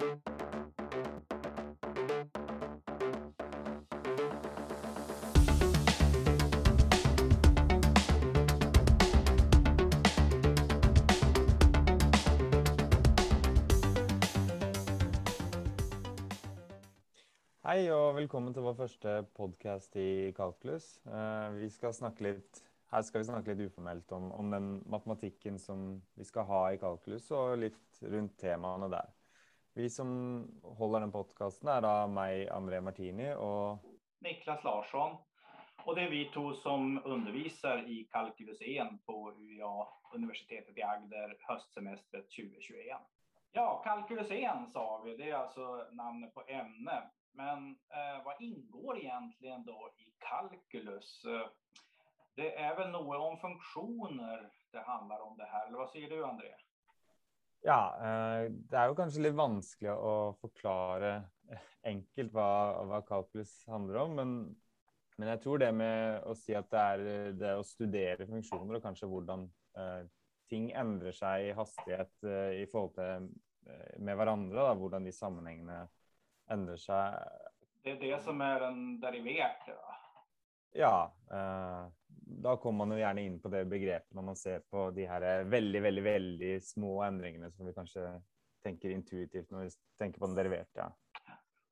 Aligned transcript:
Hei 0.00 0.06
og 17.92 18.16
velkommen 18.16 18.54
til 18.56 18.64
vår 18.64 18.72
første 18.78 19.26
podkast 19.36 19.96
i 20.00 20.32
Kalkulus. 20.32 20.96
Eh, 21.04 21.60
vi 21.60 21.68
skal 21.68 21.92
snakke 21.92 22.24
litt, 22.24 22.64
her 22.88 23.02
skal 23.04 23.20
vi 23.20 23.28
snakke 23.28 23.52
litt 23.52 23.68
uformelt 23.68 24.16
om, 24.16 24.32
om, 24.32 24.48
den 24.48 24.82
matematikken 24.88 25.60
som 25.60 26.00
vi 26.16 26.24
skal 26.24 26.48
ha 26.48 26.70
i 26.72 26.80
Kalkulus, 26.80 27.28
og 27.36 27.58
litt 27.60 28.00
rundt 28.00 28.38
temaene 28.40 28.88
der. 28.96 29.19
Vi 29.74 29.90
som 29.90 30.60
håller 30.62 31.00
den 31.00 31.12
podcasten 31.12 31.68
är 31.68 31.80
då 31.80 32.06
mig, 32.06 32.48
André 32.48 32.80
Martini, 32.80 33.34
och 33.34 33.78
Niklas 34.20 34.64
Larsson. 34.64 35.16
Och 35.84 35.94
det 35.94 36.02
är 36.02 36.10
vi 36.10 36.30
två 36.34 36.52
som 36.52 37.00
undervisar 37.04 37.88
i 37.88 38.04
kalkylus 38.04 38.60
1 38.60 38.88
på 39.06 39.32
UiA, 39.32 39.86
Universitetet 40.14 40.78
i 40.78 40.82
Agder, 40.82 41.36
höstsemestret 41.40 42.24
2021. 42.24 42.96
Ja, 43.52 43.82
kalkylus 43.84 44.30
1 44.30 44.72
sa 44.72 45.02
vi, 45.04 45.16
det 45.16 45.30
är 45.30 45.34
alltså 45.34 45.86
namnet 45.92 46.34
på 46.34 46.44
ämne. 46.48 47.10
Men 47.32 47.70
eh, 47.70 48.24
vad 48.24 48.42
ingår 48.42 48.98
egentligen 48.98 49.64
då 49.64 49.92
i 49.96 50.12
kalkylus? 50.18 51.24
Eh, 51.24 51.46
det 52.34 52.56
är 52.56 52.76
väl 52.76 52.90
något 52.90 53.20
om 53.20 53.38
funktioner 53.38 54.50
det 54.72 54.80
handlar 54.80 55.20
om 55.20 55.36
det 55.36 55.44
här, 55.44 55.66
eller 55.66 55.78
vad 55.78 55.90
säger 55.90 56.10
du 56.10 56.24
André? 56.24 56.54
Ja, 57.66 57.80
eh, 58.00 58.46
det 58.50 58.78
er 58.78 58.88
jo 58.88 58.96
kanskje 58.96 59.26
litt 59.26 59.36
vanskelig 59.36 59.92
å 59.92 60.14
forklare 60.40 61.12
enkelt 61.86 62.32
hva, 62.34 62.48
hva 62.88 63.02
kalkulus 63.06 63.52
handler 63.68 64.00
om. 64.04 64.16
Men, 64.16 64.32
men, 65.16 65.28
jeg 65.34 65.42
tror 65.44 65.60
det 65.62 65.70
med 65.76 66.24
å 66.28 66.34
si 66.38 66.56
at 66.56 66.70
det 66.72 66.86
er 66.94 67.36
det 67.40 67.52
å 67.58 67.66
studere 67.66 68.28
funksjoner 68.28 68.78
og 68.78 68.84
kanskje 68.84 69.10
hvordan 69.10 69.46
eh, 69.76 70.02
ting 70.50 70.70
endrer 70.72 71.14
seg 71.16 71.50
i 71.50 71.54
hastighet 71.56 72.12
eh, 72.26 72.60
i 72.62 72.66
forhold 72.70 72.96
til 72.98 73.30
eh, 73.68 73.96
med 74.00 74.18
hverandre, 74.18 74.66
da, 74.70 74.74
hvordan 74.78 75.06
de 75.06 75.14
sammenhengene 75.14 75.84
ändrar 76.50 76.76
sig. 76.76 77.18
Det 77.82 77.90
är 77.90 78.00
det 78.00 78.22
som 78.22 78.40
är 78.40 78.60
en 78.60 79.00
derivert? 79.00 79.68
Va? 79.68 79.94
Ja, 80.72 81.14
eh, 81.30 81.86
da 82.44 82.56
kommer 82.56 82.84
man 82.84 82.94
jo 82.96 83.00
gjerne 83.02 83.22
inn 83.26 83.38
på 83.42 83.50
det 83.52 83.64
begrepet 83.70 84.14
når 84.16 84.26
man 84.30 84.38
ser 84.38 84.62
på 84.70 84.88
de 84.96 85.06
her 85.10 85.26
eh, 85.26 85.46
veldig, 85.48 85.82
veldig, 85.82 86.04
veldig 86.06 86.52
små 86.64 87.00
endringene 87.06 87.50
som 87.52 87.68
vi 87.68 87.74
kanskje 87.76 88.06
tenker 88.64 88.94
intuitivt 88.94 89.50
når 89.50 89.66
vi 89.66 89.70
tenker 89.98 90.20
på 90.20 90.30
den 90.30 90.38
deriverte. 90.38 90.86
Ja. 90.86 90.92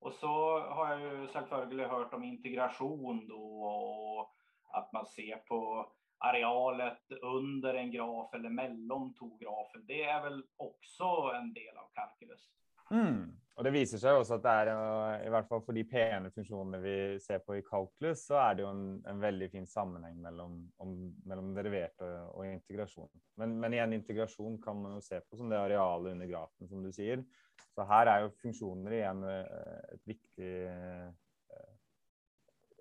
Och 0.01 0.13
så 0.15 0.61
har 0.61 0.93
jag 0.93 1.01
ju 1.01 1.29
selvfølgelig 1.29 1.87
hört 1.87 2.15
om 2.15 2.25
integration 2.25 3.27
då 3.29 3.63
och 3.63 4.35
att 4.71 4.93
man 4.93 5.07
ser 5.07 5.37
på 5.37 5.89
arealet 6.19 7.13
under 7.23 7.75
en 7.75 7.91
graf 7.93 8.35
eller 8.35 8.51
mellom 8.51 9.15
to 9.15 9.37
grafer. 9.37 9.79
Det 9.79 10.03
är 10.03 10.23
väl 10.23 10.45
också 10.57 11.05
en 11.35 11.53
del 11.55 11.77
av 11.77 11.89
kalkylus? 11.95 12.51
Mm. 12.91 13.39
Og 13.59 13.65
Det 13.67 13.73
viser 13.75 13.99
seg 13.99 14.15
også 14.15 14.37
at 14.37 14.45
det 14.45 14.51
er, 14.55 14.69
eh, 14.71 15.25
i 15.27 15.31
hvert 15.35 15.49
fall 15.51 15.63
for 15.67 15.75
de 15.75 15.83
pene 15.91 16.31
funksjonene 16.31 16.79
vi 16.79 16.93
ser 17.19 17.41
på 17.43 17.57
i 17.59 17.65
kalkulus, 17.67 18.21
så 18.29 18.37
er 18.39 18.55
det 18.55 18.63
jo 18.63 18.69
en, 18.71 18.85
en 19.11 19.23
veldig 19.23 19.49
fin 19.51 19.67
sammenheng 19.67 20.21
mellom, 20.23 20.61
om, 20.79 20.93
mellom 21.27 21.51
derivert 21.57 21.99
og, 22.07 22.37
og 22.39 22.47
integrasjon. 22.47 23.11
Men, 23.43 23.57
men, 23.59 23.75
igjen, 23.75 23.97
integrasjon 23.99 24.61
kan 24.63 24.79
man 24.79 24.95
jo 24.95 25.03
se 25.03 25.19
på 25.27 25.41
som 25.41 25.51
det 25.51 25.59
arealet 25.59 26.15
under 26.15 26.31
grafen, 26.31 26.71
som 26.71 26.87
du 26.87 26.93
sier. 26.95 27.27
Så 27.75 27.87
her 27.91 28.13
er 28.13 28.23
jo 28.23 28.37
funksjoner 28.45 28.95
igjen 28.95 29.27
eh, 29.27 29.75
et 29.97 30.07
viktig, 30.15 30.55
eh, 30.71 31.67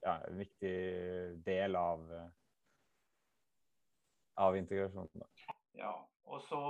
ja, 0.06 0.14
en 0.14 0.42
viktig 0.46 0.76
del 1.50 1.82
av, 1.82 2.06
av 4.46 4.62
integrasjonen. 4.62 5.26
Ja, 5.82 5.96
og 6.30 6.46
så 6.46 6.62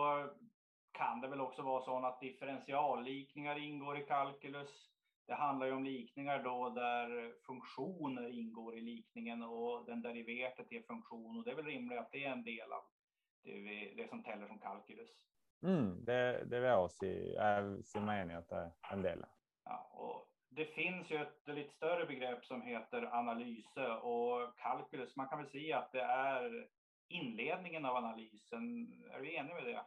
kan 0.97 1.21
det 1.21 1.27
väl 1.27 1.41
också 1.41 1.61
vara 1.61 1.83
så 1.83 2.05
att 2.05 2.19
differentiallikningar 2.19 3.57
ingår 3.57 3.97
i 3.97 4.03
kalkylus. 4.03 4.89
Det 5.27 5.33
handlar 5.33 5.67
ju 5.67 5.73
om 5.73 5.83
likningar 5.83 6.43
då 6.43 6.69
där 6.69 7.33
funktioner 7.45 8.29
ingår 8.29 8.77
i 8.77 8.81
likningen 8.81 9.43
och 9.43 9.85
den 9.85 10.01
derivetet 10.01 10.71
är 10.71 10.81
funktion 10.81 11.37
och 11.37 11.43
det 11.43 11.51
är 11.51 11.55
väl 11.55 11.65
rimligt 11.65 11.99
att 11.99 12.11
det 12.11 12.25
är 12.25 12.31
en 12.31 12.43
del 12.43 12.71
av 12.71 12.83
det, 13.43 13.51
vi, 13.51 13.93
det 13.97 14.09
som 14.09 14.23
täller 14.23 14.47
som 14.47 14.59
kalkylus. 14.59 15.09
Mm, 15.63 16.05
det, 16.05 16.43
det 16.45 16.59
vill 16.59 16.69
jag 16.69 16.83
också 16.83 17.05
se 17.83 17.99
mig 17.99 18.21
enig 18.21 18.35
att 18.35 18.49
det 18.49 18.55
är 18.55 18.71
en 18.93 19.01
del. 19.01 19.25
Ja, 19.63 19.89
och 19.93 20.29
det 20.49 20.65
finns 20.65 21.11
ju 21.11 21.21
ett 21.21 21.47
lite 21.47 21.73
större 21.73 22.05
begrepp 22.05 22.45
som 22.45 22.61
heter 22.61 23.15
analyse 23.15 23.87
och 23.87 24.57
kalkylus. 24.57 25.15
Man 25.15 25.27
kan 25.27 25.37
väl 25.37 25.49
säga 25.49 25.79
att 25.79 25.91
det 25.91 26.01
är 26.01 26.67
inledningen 27.07 27.85
av 27.85 27.95
analysen. 27.95 28.93
Är 29.11 29.19
du 29.19 29.35
enig 29.35 29.55
med 29.55 29.65
det? 29.65 29.85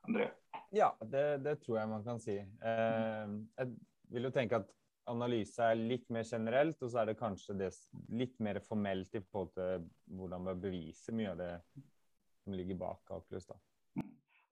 André? 0.00 0.30
Ja, 0.70 0.96
det, 1.00 1.42
det, 1.44 1.56
tror 1.64 1.80
jeg 1.80 1.90
man 1.90 2.04
kan 2.04 2.20
si. 2.22 2.36
Eh, 2.38 3.32
jeg 3.58 3.72
vil 4.14 4.28
jo 4.28 4.34
tenke 4.34 4.60
at 4.62 4.68
analyse 5.10 5.64
er 5.64 5.78
litt 5.78 6.06
mer 6.14 6.26
generelt, 6.26 6.78
og 6.82 6.92
så 6.92 7.02
er 7.02 7.10
det 7.10 7.18
kanskje 7.18 7.56
det 7.58 7.70
litt 8.14 8.36
mer 8.38 8.60
formelt 8.62 9.14
i 9.18 9.22
forhold 9.24 9.50
til 9.56 9.88
hvordan 10.14 10.46
man 10.46 10.62
beviser 10.62 11.16
mye 11.16 11.32
av 11.32 11.40
det 11.40 11.50
som 12.44 12.54
ligger 12.54 12.78
bak 12.78 13.02
kalkulus. 13.08 13.46
da. 13.46 13.58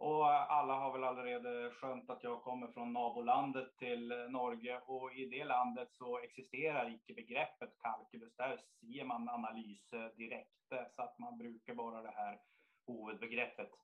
Och 0.00 0.30
alla 0.30 0.74
har 0.74 0.92
väl 0.92 1.04
allerede 1.04 1.70
skjønt 1.74 2.10
at 2.10 2.22
jeg 2.22 2.42
kommer 2.44 2.68
fra 2.74 2.84
nabolandet 2.86 3.72
til 3.78 4.12
Norge 4.30 4.76
og 4.86 5.14
i 5.14 5.24
det 5.26 5.44
landet 5.44 5.90
så 5.98 6.20
existerar 6.22 6.86
ikke 6.92 7.16
begrepet 7.16 7.74
kalkulus. 7.82 8.34
Der 8.38 8.54
sier 8.78 9.04
man 9.04 9.28
analyse 9.28 10.10
direkte 10.16 10.86
så 10.96 11.02
att 11.02 11.18
man 11.18 11.38
bruker 11.38 11.74
bare 11.74 12.02
det 12.02 12.14
her 12.14 12.38
hovedbegreppet 12.86 13.74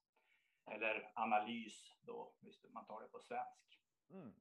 eller 0.67 1.11
analys 1.15 1.93
då, 2.01 2.33
hvis 2.41 2.65
man 2.71 2.87
tar 2.87 3.01
det 3.01 3.09
på 3.09 3.19
svensk. 3.19 3.81
Mm. 4.11 4.35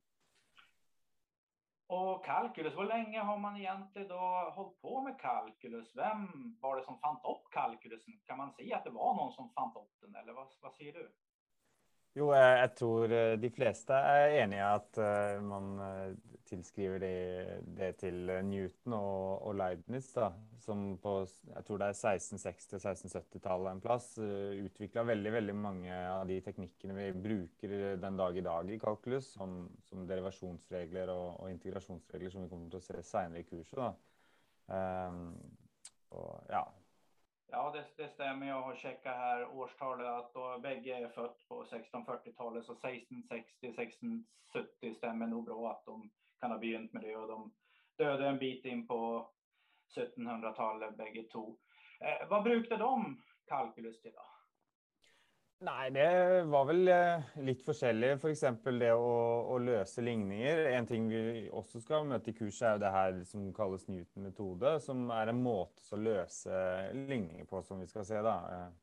Och 1.87 2.25
kalkylus, 2.25 2.77
hur 2.77 2.83
länge 2.83 3.19
har 3.19 3.37
man 3.37 3.57
egentligen 3.57 4.07
då 4.07 4.51
hållit 4.55 4.81
på 4.81 5.01
med 5.01 5.19
kalkylus? 5.19 5.95
Vem 5.95 6.27
var 6.61 6.77
det 6.77 6.83
som 6.83 6.99
fann 6.99 7.15
upp 7.15 7.51
kalkylusen? 7.51 8.13
Kan 8.25 8.37
man 8.37 8.51
säga 8.51 8.77
att 8.77 8.83
det 8.83 8.89
var 8.89 9.15
någon 9.15 9.33
som 9.33 9.49
fann 9.49 9.71
upp 9.75 10.01
den 10.01 10.15
eller 10.15 10.33
vad, 10.33 10.47
vad 10.61 10.73
säger 10.73 10.93
du? 10.93 11.11
Jo, 12.13 12.33
jeg 12.35 12.75
tror 12.77 13.11
eh, 13.11 13.33
de 13.41 13.49
fleste 13.49 13.93
er 13.93 14.35
enige 14.43 14.59
i 14.59 14.67
at 14.69 14.97
uh, 15.01 15.41
man 15.41 15.79
tilskriver 16.53 17.01
det, 17.01 17.15
det, 17.77 17.89
til 17.99 18.29
Newton 18.47 18.95
og, 18.97 19.47
og 19.49 19.57
Leibniz, 19.59 20.11
da, 20.15 20.29
som 20.63 20.93
på 21.01 21.15
jeg 21.25 21.65
tror 21.67 21.81
det 21.81 21.89
er 21.89 21.97
1660-1670-tallet 22.13 23.71
en 23.71 23.83
plass 23.83 24.13
eh, 24.21 24.61
utvikla 24.63 25.03
veldig 25.09 25.33
veldig 25.35 25.57
mange 25.57 25.97
av 26.13 26.23
de 26.29 26.39
teknikkene 26.45 26.97
vi 26.99 27.09
bruker 27.25 27.75
den 28.01 28.21
dag 28.21 28.37
i 28.37 28.45
dag 28.45 28.71
i 28.71 28.79
kalkulus, 28.81 29.33
som, 29.35 29.65
som 29.89 30.07
derivasjonsregler 30.09 31.11
og, 31.13 31.27
og, 31.41 31.51
integrasjonsregler, 31.51 32.33
som 32.33 32.45
vi 32.45 32.53
kommer 32.53 32.71
til 32.71 32.81
å 32.81 32.87
se 32.87 33.03
seinere 33.09 33.43
i 33.43 33.49
kurset. 33.49 33.81
Da. 33.81 33.91
Um, 34.73 35.35
og, 36.13 36.39
ja, 36.49 36.63
Ja, 37.55 37.71
det, 37.71 37.83
det, 37.97 38.09
stämmer. 38.09 38.47
Jag 38.47 38.61
har 38.61 38.75
checkat 38.75 39.15
här 39.15 39.47
årstalet 39.47 40.07
att 40.07 40.33
då 40.33 40.59
bägge 40.59 40.97
är 40.97 41.09
fött 41.09 41.47
på 41.47 41.63
1640-talet, 41.63 42.65
så 42.65 42.73
1660-1670 42.73 44.93
stämmer 44.97 45.27
nog 45.27 45.45
bra 45.45 45.71
att 45.71 45.85
de 45.85 46.09
kan 46.43 46.51
ha 46.51 46.57
begynt 46.57 46.93
med 46.93 47.03
det 47.03 47.15
och 47.15 47.27
de 47.27 47.53
dödade 47.97 48.27
en 48.27 48.37
bit 48.37 48.65
in 48.65 48.87
på 48.87 49.29
1700-talet 49.95 50.97
bägge 50.97 51.23
två. 51.23 51.57
Eh, 51.99 52.27
vad 52.29 52.43
brukade 52.43 52.83
de 52.83 53.21
kalkylus 53.47 54.01
till 54.01 54.11
då? 54.11 54.32
Nei, 55.63 55.89
det 55.95 56.43
var 56.51 56.65
vel 56.67 56.89
eh, 56.91 57.27
litt 57.47 57.61
forskjellig. 57.63 58.17
F.eks. 58.17 58.41
For 58.65 58.79
det 58.81 58.89
å, 58.97 59.11
å, 59.53 59.59
løse 59.63 60.03
ligninger. 60.03 60.65
En 60.75 60.87
ting 60.89 61.05
vi 61.07 61.45
også 61.55 61.79
skal 61.79 62.07
møte 62.09 62.33
i 62.33 62.35
kurset, 62.35 62.65
er 62.67 62.75
jo 62.75 62.81
det 62.83 62.91
her 62.91 63.21
som 63.29 63.45
kalles 63.55 63.85
Newton-metode. 63.87 64.73
Som 64.83 65.05
er 65.15 65.31
en 65.31 65.39
måte 65.45 65.85
å 65.95 66.01
løse 66.01 66.59
ligninger 66.97 67.47
på, 67.47 67.63
som 67.63 67.79
vi 67.79 67.87
skal 67.87 68.07
se. 68.09 68.19
da. 68.25 68.35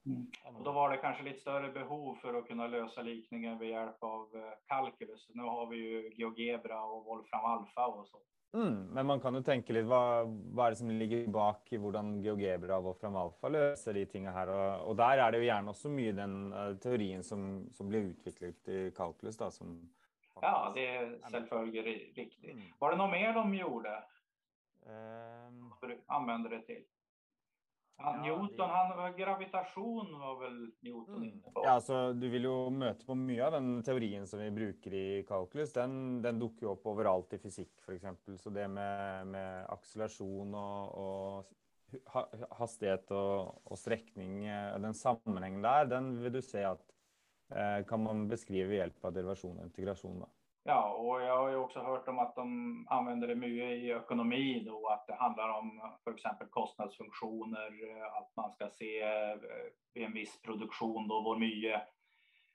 Mm. 0.09 0.25
Da 0.65 0.75
var 0.77 0.94
det 0.94 1.03
kanskje 1.05 1.29
litt 1.29 1.44
større 1.44 1.69
behov 1.75 2.15
for 2.23 2.41
å 2.41 2.44
kunne 2.49 2.71
løse 2.73 3.05
ligninger 3.05 3.61
ved 3.61 3.75
hjelp 3.75 4.09
av 4.09 4.41
eh, 4.41 4.56
kalkulus. 4.73 5.29
Nå 5.37 5.53
har 5.59 5.69
vi 5.75 5.85
jo 5.85 6.03
GeoGebra 6.17 6.81
og 6.88 7.05
Wolfram 7.11 7.49
Alfa 7.59 7.91
og 7.93 8.06
sånt. 8.09 8.25
Mm, 8.52 8.91
men 8.91 9.06
man 9.06 9.20
kan 9.23 9.37
jo 9.38 9.44
tenke 9.47 9.75
litt 9.76 9.87
hva, 9.87 10.25
hva, 10.26 10.64
er 10.64 10.75
det 10.75 10.81
som 10.81 10.91
ligger 10.91 11.29
bak 11.31 11.69
i 11.70 11.79
hvordan 11.79 12.17
GeoGebra 12.25 12.81
og 12.81 12.88
Wolfram 12.88 13.19
Alpha 13.20 13.50
løser 13.52 13.94
de 13.94 14.02
tingene 14.11 14.35
her. 14.35 14.50
Og, 14.50 14.88
og, 14.91 14.97
der 14.99 15.23
er 15.23 15.31
det 15.31 15.43
jo 15.43 15.47
gjerne 15.47 15.75
også 15.75 15.93
mye 15.94 16.14
den 16.19 16.37
uh, 16.50 16.73
teorien 16.82 17.23
som, 17.26 17.44
som 17.76 17.91
blir 17.91 18.11
utviklet 18.11 18.73
i 18.75 18.81
kalkulus. 18.97 19.38
da, 19.38 19.52
som 19.55 19.76
Ja, 20.43 20.73
det 20.75 20.87
er 20.88 21.12
selvfølgelig 21.31 21.85
riktig. 22.17 22.56
Mm. 22.56 22.67
Var 22.81 22.91
det 22.91 22.99
noe 22.99 23.12
mer 23.12 23.38
de 23.38 23.61
gjorde? 23.61 23.94
Um, 24.91 25.70
Anvender 26.11 26.56
det 26.56 26.81
til? 28.00 28.08
Ja, 28.08 28.25
Newton, 28.25 28.73
han, 28.75 29.14
gravitasjon 29.19 30.11
var 30.20 30.41
vel 30.41 30.58
Newton 30.87 31.20
mm. 31.20 31.26
inne 31.29 31.43
på. 31.44 31.64
Ja, 31.64 31.76
altså 31.76 32.00
Du 32.17 32.26
vil 32.32 32.49
jo 32.49 32.56
møte 32.75 33.06
på 33.06 33.17
mye 33.19 33.47
av 33.47 33.56
den 33.58 33.70
teorien 33.87 34.26
som 34.31 34.43
vi 34.43 34.50
bruker 34.56 34.97
i 34.97 35.06
kalkulus. 35.29 35.75
Den, 35.76 35.94
den 36.25 36.41
dukker 36.43 36.67
jo 36.67 36.75
opp 36.75 36.91
overalt 36.91 37.37
i 37.37 37.41
fysikk, 37.43 37.73
f.eks. 37.85 38.08
Så 38.43 38.52
det 38.55 38.67
med, 38.73 39.31
med 39.37 39.70
akselerasjon 39.76 40.56
og, 40.58 41.00
og 41.05 41.56
hastighet 42.58 43.11
og, 43.17 43.61
og, 43.67 43.79
strekning, 43.79 44.44
eh, 44.46 44.76
den 44.82 44.96
sammenhengen 44.96 45.64
der, 45.64 45.88
den 45.91 46.12
vil 46.23 46.37
du 46.37 46.43
se 46.44 46.62
at 46.67 46.82
eh, 47.50 47.81
kan 47.88 48.03
man 48.05 48.29
beskrive 48.31 48.69
ved 48.70 48.85
hjelp 48.85 49.08
av 49.08 49.17
derivasjon 49.17 49.58
og 49.58 49.67
integrasjon. 49.67 50.20
da. 50.23 50.31
Ja, 50.62 50.95
och 50.95 51.23
jag 51.23 51.39
har 51.39 51.51
ju 51.51 51.57
också 51.57 51.81
hört 51.81 52.09
om 52.09 52.19
att 52.19 52.35
de 52.35 52.87
använder 52.91 53.29
det 53.29 53.35
mycket 53.35 53.71
i 53.71 53.91
ekonomi 53.91 54.62
då, 54.67 54.89
att 54.89 55.07
det 55.07 55.15
handlar 55.15 55.49
om 55.49 55.93
för 56.05 56.15
exempel 56.15 56.47
kostnadsfunktioner, 56.49 58.03
att 58.19 58.37
man 58.37 58.51
ska 58.51 58.69
se 58.71 59.05
vid 59.95 60.05
en 60.05 60.12
viss 60.12 60.43
produktion 60.43 61.09
då 61.09 61.33
hur 61.33 61.41
mycket 61.41 61.83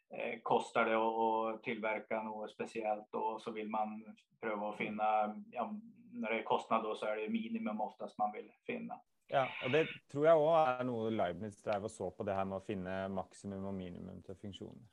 eh, 0.10 0.40
kostar 0.44 0.86
det 0.86 0.96
att 0.96 1.64
tillverka 1.64 2.24
något 2.24 2.52
speciellt 2.52 3.16
och 3.16 3.42
så 3.42 3.52
vill 3.52 3.70
man 3.70 4.16
pröva 4.42 4.70
att 4.70 4.78
finna, 4.78 5.36
ja, 5.52 5.74
när 6.12 6.30
det 6.30 6.40
är 6.40 6.44
kostnad 6.44 6.84
då 6.84 6.96
så 6.96 7.06
är 7.06 7.16
det 7.16 7.30
minimum 7.30 7.82
oftast 7.82 8.18
man 8.18 8.32
vill 8.32 8.52
finna. 8.66 9.00
Ja, 9.28 9.48
och 9.66 9.72
det 9.72 9.88
tror 10.12 10.28
jag 10.28 10.42
också 10.42 10.72
är 10.72 10.84
något 10.84 11.14
Leibniz 11.14 11.64
drev 11.64 11.84
och 11.84 11.92
så 11.92 12.12
på 12.12 12.24
det 12.24 12.34
här 12.34 12.46
med 12.46 12.58
att 12.58 12.66
finna 12.66 13.08
maximum 13.08 13.66
och 13.66 13.74
minimum 13.74 14.24
till 14.24 14.36
funktioner. 14.36 14.84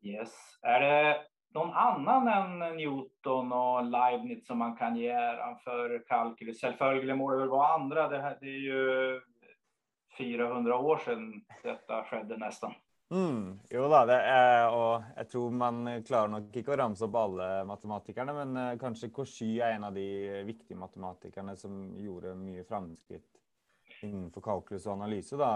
Yes. 0.00 0.58
Är 0.62 0.80
det 0.80 1.26
någon 1.54 1.72
annan 1.72 2.28
än 2.28 2.76
Newton 2.76 3.52
och 3.52 3.84
Leibniz 3.84 4.46
som 4.46 4.58
man 4.58 4.76
kan 4.76 4.96
ge 4.96 5.08
äran 5.08 5.58
för 5.58 6.04
kalkylus? 6.06 6.60
Självföljligt 6.60 7.18
må 7.18 7.30
det 7.30 7.38
väl 7.38 7.48
vara 7.48 7.74
andra. 7.74 8.08
Det, 8.08 8.18
här, 8.18 8.38
det 8.40 8.46
är 8.46 8.60
ju 8.60 9.20
400 10.18 10.78
år 10.78 10.96
sedan 10.96 11.44
detta 11.62 12.04
skedde 12.04 12.36
nästan. 12.36 12.74
Mm, 13.10 13.60
jo 13.70 13.84
da, 13.86 14.00
det 14.02 14.16
er, 14.18 14.64
og 14.74 15.04
jeg 15.14 15.28
tror 15.30 15.52
man 15.54 15.84
klarer 16.02 16.30
nok 16.32 16.56
ikke 16.58 16.72
å 16.74 16.78
ramse 16.80 17.06
opp 17.06 17.14
alle 17.20 17.46
matematikerne, 17.68 18.32
men 18.34 18.56
eh, 18.56 18.70
kanske 18.80 18.82
kanskje 18.82 19.10
Cauchy 19.14 19.50
er 19.60 19.76
en 19.76 19.86
av 19.86 19.94
de 19.94 20.42
viktige 20.48 20.78
matematikerne 20.80 21.54
som 21.56 21.84
gjorde 22.02 22.34
mye 22.34 22.64
framskritt 22.66 23.38
innenfor 24.02 24.42
kalkulus 24.42 24.88
og 24.88 24.96
analyse. 24.96 25.38
da. 25.38 25.52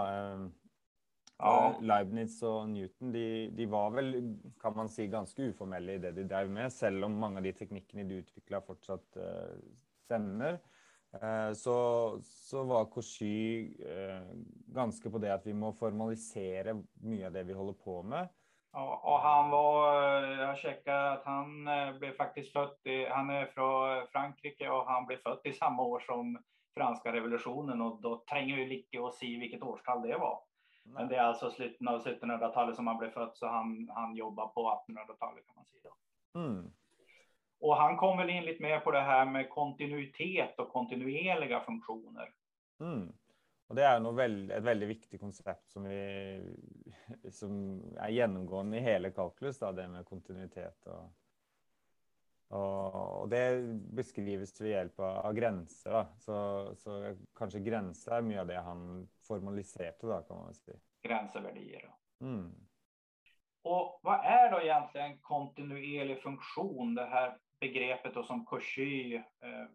Ja. 1.41 1.75
Leibniz 1.81 2.43
och 2.43 2.69
Newton 2.69 3.11
de, 3.11 3.47
de, 3.47 3.65
var 3.65 3.89
väl, 3.89 4.37
kan 4.61 4.75
man 4.75 4.89
si, 4.89 5.07
ganska 5.07 5.41
uformella 5.41 5.91
i 5.91 5.97
det 5.97 6.11
de 6.11 6.23
drev 6.23 6.49
med, 6.49 6.73
selv 6.73 7.03
om 7.03 7.13
många 7.13 7.37
av 7.37 7.43
de 7.43 7.53
teknikerna 7.53 8.03
de 8.03 8.15
utvecklar 8.15 8.61
fortsatt 8.61 9.17
uh, 9.17 9.23
stämmer. 10.05 10.59
Uh, 11.23 11.53
så, 11.53 12.17
så 12.23 12.63
var 12.63 12.85
Cauchy 12.85 13.67
uh, 13.79 14.21
ganska 14.67 15.09
på 15.09 15.17
det 15.17 15.33
att 15.33 15.47
vi 15.47 15.53
måste 15.53 15.79
formalisera 15.79 16.83
mycket 16.93 17.25
av 17.25 17.31
det 17.31 17.43
vi 17.43 17.53
håller 17.53 17.73
på 17.73 18.03
med. 18.03 18.27
Ja, 18.73 19.01
och 19.03 19.19
han 19.19 19.49
var, 19.49 20.03
jag 20.23 20.57
checkade 20.57 21.11
att 21.11 21.23
han 21.23 21.63
blev 21.99 22.15
faktiskt 22.15 22.53
född 22.53 22.77
i, 22.83 23.05
han 23.05 23.29
är 23.29 23.45
från 23.45 24.07
Frankrike 24.07 24.69
och 24.69 24.85
han 24.85 25.05
blev 25.05 25.17
född 25.17 25.39
i 25.43 25.53
samma 25.53 25.83
år 25.83 25.99
som 25.99 26.43
franska 26.77 27.13
revolutionen 27.13 27.81
och 27.81 28.01
då 28.01 28.23
tränger 28.29 28.55
vi 28.55 28.65
lite 28.65 29.05
att 29.05 29.13
se 29.13 29.37
vilket 29.37 29.63
årskall 29.63 30.01
det 30.01 30.17
var. 30.17 30.50
Men 30.93 31.07
det 31.07 31.15
är 31.15 31.21
alltså 31.21 31.51
slutet 31.51 31.87
av 31.87 32.05
1700-talet 32.05 32.75
som 32.75 32.87
han 32.87 32.97
blev 32.97 33.09
född, 33.09 33.31
så 33.33 33.47
han, 33.47 33.89
han 33.93 34.15
jobbar 34.15 34.47
på 34.47 34.83
1800-talet 34.87 35.45
kan 35.45 35.55
man 35.55 35.65
säga. 35.65 35.93
Mm. 36.35 36.71
Och 37.59 37.75
han 37.75 37.97
kom 37.97 38.17
väl 38.17 38.29
in 38.29 38.43
lite 38.43 38.63
mer 38.63 38.79
på 38.79 38.91
det 38.91 39.01
här 39.01 39.25
med 39.25 39.49
kontinuitet 39.49 40.59
och 40.59 40.69
kontinuerliga 40.69 41.59
funktioner. 41.59 42.33
Mm. 42.79 43.13
Och 43.67 43.75
det 43.75 43.83
är 43.83 43.99
nog 43.99 44.15
väldigt, 44.15 44.57
ett 44.57 44.63
väldigt 44.63 44.89
viktigt 44.89 45.21
koncept 45.21 45.69
som, 45.69 45.83
vi, 45.83 46.57
som 47.31 47.81
är 47.97 48.09
genomgående 48.09 48.77
i 48.77 48.81
hela 48.81 49.11
kalkulus, 49.11 49.59
då, 49.59 49.71
det 49.71 49.87
med 49.87 50.05
kontinuitet. 50.05 50.85
Och, 50.85 51.13
och, 52.51 53.29
det 53.29 53.61
beskrivs 53.93 54.61
ved 54.61 54.69
hjelp 54.69 54.99
av, 54.99 55.17
av 55.25 55.33
grenser. 55.33 55.91
Da. 55.91 56.07
Så, 56.19 56.35
så, 56.75 57.15
kanskje 57.37 57.63
grenser 57.63 58.17
er 58.17 58.25
mye 58.27 58.41
av 58.41 58.49
det 58.49 58.59
han 58.65 59.07
formaliserte, 59.27 60.07
da, 60.07 60.21
kan 60.27 60.37
man 60.37 60.53
si. 60.55 60.75
Gränsverdier. 61.07 61.87
Mm. 62.21 62.51
Och 63.63 63.99
vad 64.03 64.25
är 64.25 64.51
då 64.51 64.61
egentligen 64.61 65.17
kontinuerlig 65.21 66.21
funktion? 66.21 66.95
Det 66.95 67.05
här 67.05 67.37
begreppet 67.59 68.13
då 68.13 68.23
som 68.23 68.45
Cauchy 68.45 69.15
eh, 69.15 69.65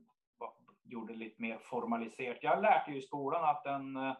gjorde 0.84 1.14
lite 1.14 1.42
mer 1.42 1.58
formaliserat. 1.58 2.38
Jag 2.40 2.62
lärde 2.62 2.92
ju 2.92 2.98
i 2.98 3.02
skolan 3.02 3.44
att 3.44 3.66
en, 3.66 3.96
eh, 3.96 4.16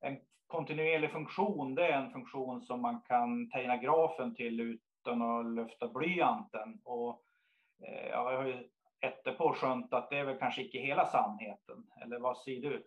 en 0.00 0.20
kontinuerlig 0.46 1.10
funktion, 1.10 1.74
det 1.74 1.86
är 1.86 1.92
en 1.92 2.10
funktion 2.10 2.62
som 2.62 2.82
man 2.82 3.00
kan 3.00 3.50
teckna 3.50 3.76
grafen 3.76 4.34
till 4.34 4.60
utan 4.60 5.22
att 5.22 5.46
lyfta 5.46 5.88
blyanten. 5.88 6.80
Och 6.84 7.22
Eh, 7.80 8.08
jag 8.08 8.24
har 8.24 8.44
ju 8.44 8.68
etterpå 9.00 9.52
skönt 9.52 9.94
att 9.94 10.10
det 10.10 10.18
är 10.18 10.24
väl 10.24 10.38
kanske 10.38 10.62
inte 10.62 10.78
hela 10.78 11.06
sannheten. 11.06 11.86
Eller 12.02 12.18
vad 12.18 12.38
säger 12.38 12.70
du? 12.70 12.84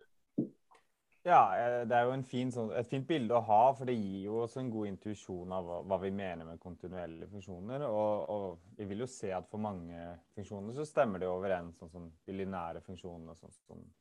Ja, 1.26 1.58
eh, 1.58 1.86
det 1.86 1.96
är 1.96 2.06
ju 2.06 2.12
en 2.12 2.24
fin, 2.24 2.70
ett 2.76 2.88
fint 2.88 3.08
bild 3.08 3.32
att 3.32 3.46
ha, 3.46 3.74
för 3.74 3.84
det 3.84 3.92
ger 3.92 4.18
ju 4.18 4.28
oss 4.28 4.56
en 4.56 4.70
god 4.70 4.86
intuition 4.86 5.52
av 5.52 5.86
vad, 5.86 6.00
vi 6.00 6.10
menar 6.10 6.44
med 6.44 6.60
kontinuerliga 6.60 7.30
funktioner. 7.30 7.88
Och, 7.88 8.30
och, 8.30 8.58
vi 8.76 8.84
vill 8.84 9.00
ju 9.00 9.06
se 9.06 9.32
att 9.32 9.48
för 9.48 9.58
många 9.58 10.18
funktioner 10.34 10.74
så 10.74 10.86
stämmer 10.86 11.18
det 11.18 11.26
överens, 11.26 11.78
sånn 11.78 11.90
som 11.90 12.12
de 12.24 12.32
linjära 12.32 12.80
funktionerna, 12.80 13.34
sånn 13.34 13.52
som 13.52 13.92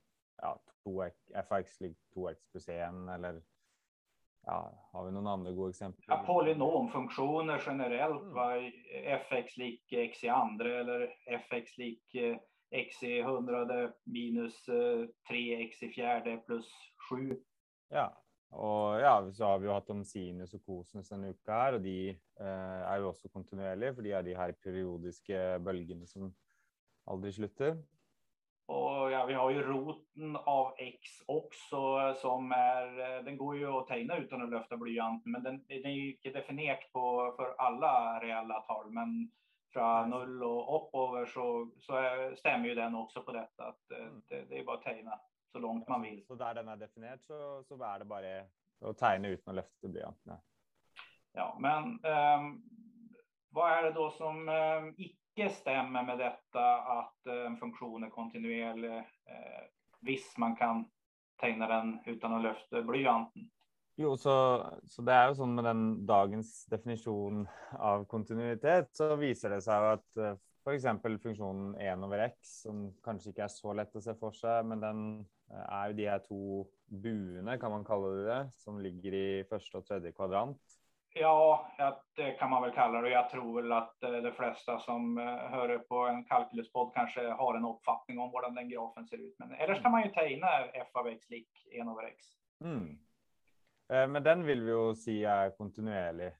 ja, 0.41 0.59
2x, 0.85 1.11
fx 1.33 1.81
lik 1.81 1.97
2x 2.15 2.35
plus 2.51 2.69
1, 2.69 2.93
eller 3.15 3.41
Ja, 4.45 4.89
har 4.91 5.05
vi 5.05 5.11
någon 5.11 5.27
andra 5.27 5.51
goda 5.51 5.69
exempel? 5.69 6.03
Ja, 6.07 6.23
polynomfunktioner 6.27 7.63
generellt, 7.65 8.21
mm. 8.21 8.33
va? 8.33 8.55
fx 9.19 9.57
lik 9.57 9.93
x 9.93 10.23
i 10.23 10.29
andra 10.29 10.79
eller 10.79 11.15
fx 11.39 11.77
lik 11.77 12.15
eh, 12.15 12.37
x 12.71 13.03
i 13.03 13.21
hundrade 13.21 13.93
minus 14.03 14.69
3x 15.29 15.83
eh, 15.83 15.89
i 15.89 15.91
fjärde 15.95 16.37
plus 16.37 16.71
7. 17.09 17.39
Ja, 17.89 18.23
och 18.49 19.01
ja, 19.01 19.31
så 19.33 19.45
har 19.45 19.59
vi 19.59 19.67
ju 19.67 19.73
haft 19.73 19.89
om 19.89 20.05
sinus 20.05 20.53
och 20.53 20.65
kosinus 20.65 21.11
en 21.11 21.21
vecka 21.21 21.51
här 21.51 21.73
och 21.73 21.81
de 21.81 22.09
eh, 22.39 22.91
är 22.91 22.97
ju 22.97 23.03
också 23.03 23.29
kontinuerliga 23.29 23.95
för 23.95 24.01
de 24.01 24.11
är 24.11 24.23
de 24.23 24.35
här 24.35 24.51
periodiska 24.51 25.59
bölgerna 25.59 26.05
som 26.05 26.35
aldrig 27.05 27.33
slutar. 27.33 27.83
Och 28.65 29.11
ja, 29.11 29.25
vi 29.25 29.33
har 29.33 29.51
ju 29.51 29.61
roten 29.61 30.35
av 30.35 30.73
x 30.77 31.09
också 31.25 32.13
som 32.17 32.51
är, 32.51 33.23
den 33.23 33.37
går 33.37 33.57
ju 33.57 33.67
att 33.67 33.87
teckna 33.87 34.17
utan 34.17 34.41
att 34.41 34.49
lyfta 34.49 34.77
blyanten, 34.77 35.31
men 35.31 35.43
den, 35.43 35.65
den 35.67 35.85
är 35.85 35.89
ju 35.89 36.11
inte 36.11 36.29
definierat 36.29 36.91
på 36.93 37.33
för 37.37 37.55
alla 37.57 38.19
reella 38.19 38.61
tal. 38.61 38.91
Men 38.91 39.31
från 39.73 40.09
noll 40.09 40.43
och 40.43 40.75
uppöver 40.75 41.25
så, 41.25 41.71
så 41.79 41.95
är, 41.95 42.35
stämmer 42.35 42.67
ju 42.67 42.75
den 42.75 42.95
också 42.95 43.23
på 43.23 43.31
detta 43.31 43.63
att 43.63 43.91
eh, 43.91 43.97
mm. 43.97 44.21
det, 44.27 44.45
det, 44.49 44.59
är 44.59 44.63
bara 44.63 44.77
att 44.77 44.83
teckna 44.83 45.19
så 45.51 45.59
långt 45.59 45.87
man 45.87 46.01
vill. 46.01 46.25
Så 46.25 46.35
där 46.35 46.53
den 46.53 46.67
är 46.67 46.75
definierad 46.75 47.21
så, 47.21 47.63
så 47.67 47.83
är 47.83 47.99
det 47.99 48.05
bara 48.05 48.41
att 48.89 48.97
teckna 48.97 49.27
utan 49.27 49.57
att 49.57 49.65
lyfta 49.65 49.87
blyanten? 49.87 50.37
Ja, 51.31 51.57
men 51.59 51.83
um, 51.83 52.63
vad 53.49 53.71
är 53.71 53.83
det 53.83 53.91
då 53.91 54.11
som 54.11 54.49
um, 54.49 54.95
icke 54.97 55.22
icke 55.22 55.22
stämmer 55.49 56.03
med 56.03 56.17
detta 56.17 56.75
att 56.75 57.27
eh, 57.27 57.45
en 57.45 57.57
funktion 57.57 58.03
är 58.03 58.09
kontinuerlig. 58.09 58.97
Eh, 58.97 59.63
visst, 60.01 60.37
man 60.37 60.55
kan 60.55 60.85
teckna 61.41 61.67
den 61.67 61.99
utan 62.05 62.33
att 62.33 62.43
lyfta 62.43 62.81
blyanten. 62.81 63.49
Jo, 63.95 64.17
så, 64.17 64.65
så 64.87 65.01
det 65.01 65.11
är 65.11 65.29
ju 65.29 65.35
så 65.35 65.45
med 65.45 65.63
den 65.63 66.05
dagens 66.05 66.65
definition 66.65 67.47
av 67.71 68.05
kontinuitet 68.05 68.89
så 68.91 69.15
visar 69.15 69.49
det 69.49 69.61
sig 69.61 69.91
att 69.91 70.17
eh, 70.17 70.35
för 70.63 70.71
exempel 70.71 71.19
funktionen 71.19 71.75
1 71.75 72.03
över 72.03 72.19
x 72.19 72.37
som 72.61 72.93
kanske 73.03 73.29
inte 73.29 73.43
är 73.43 73.47
så 73.47 73.73
lätt 73.73 73.95
att 73.95 74.03
se 74.03 74.15
för 74.15 74.31
sig, 74.31 74.63
men 74.63 74.79
den 74.79 75.19
eh, 75.49 75.73
är 75.73 75.87
ju 75.87 75.93
de 75.93 76.09
här 76.09 76.19
två 76.27 76.67
buene 76.85 77.57
kan 77.57 77.71
man 77.71 77.85
kalla 77.85 78.07
det 78.07 78.49
som 78.51 78.79
ligger 78.79 79.13
i 79.13 79.43
första 79.49 79.77
och 79.77 79.85
tredje 79.85 80.11
kvadrant. 80.11 80.61
Ja, 81.15 81.71
det 82.15 82.31
kan 82.31 82.49
man 82.49 82.61
väl 82.61 82.71
kalla 82.71 83.01
det. 83.01 83.09
Jag 83.09 83.29
tror 83.29 83.61
väl 83.61 83.71
att 83.71 84.03
eh, 84.03 84.11
de 84.11 84.31
flesta 84.31 84.79
som 84.79 85.17
eh, 85.17 85.25
hör 85.25 85.77
på 85.77 86.07
en 86.07 86.25
kalkyluspodd 86.25 86.93
kanske 86.93 87.27
har 87.27 87.55
en 87.55 87.65
uppfattning 87.65 88.19
om 88.19 88.31
hur 88.33 88.55
den 88.55 88.69
grafen 88.69 89.05
ser 89.05 89.17
ut. 89.17 89.35
Men 89.39 89.51
eller 89.51 89.75
ska 89.75 89.89
man 89.89 90.03
ju 90.03 90.09
ta 90.09 90.25
in 90.25 90.43
f 90.73 90.87
av 90.93 91.07
x 91.07 91.29
lik 91.29 91.67
1 91.71 91.87
över 91.87 92.03
x. 92.03 92.25
Mm. 92.63 92.99
Eh, 93.93 94.07
men 94.07 94.23
den 94.23 94.45
vill 94.45 94.61
vi 94.63 94.71
ju 94.71 94.95
se 94.95 95.25
är 95.25 95.49
kontinuerlig. 95.49 96.33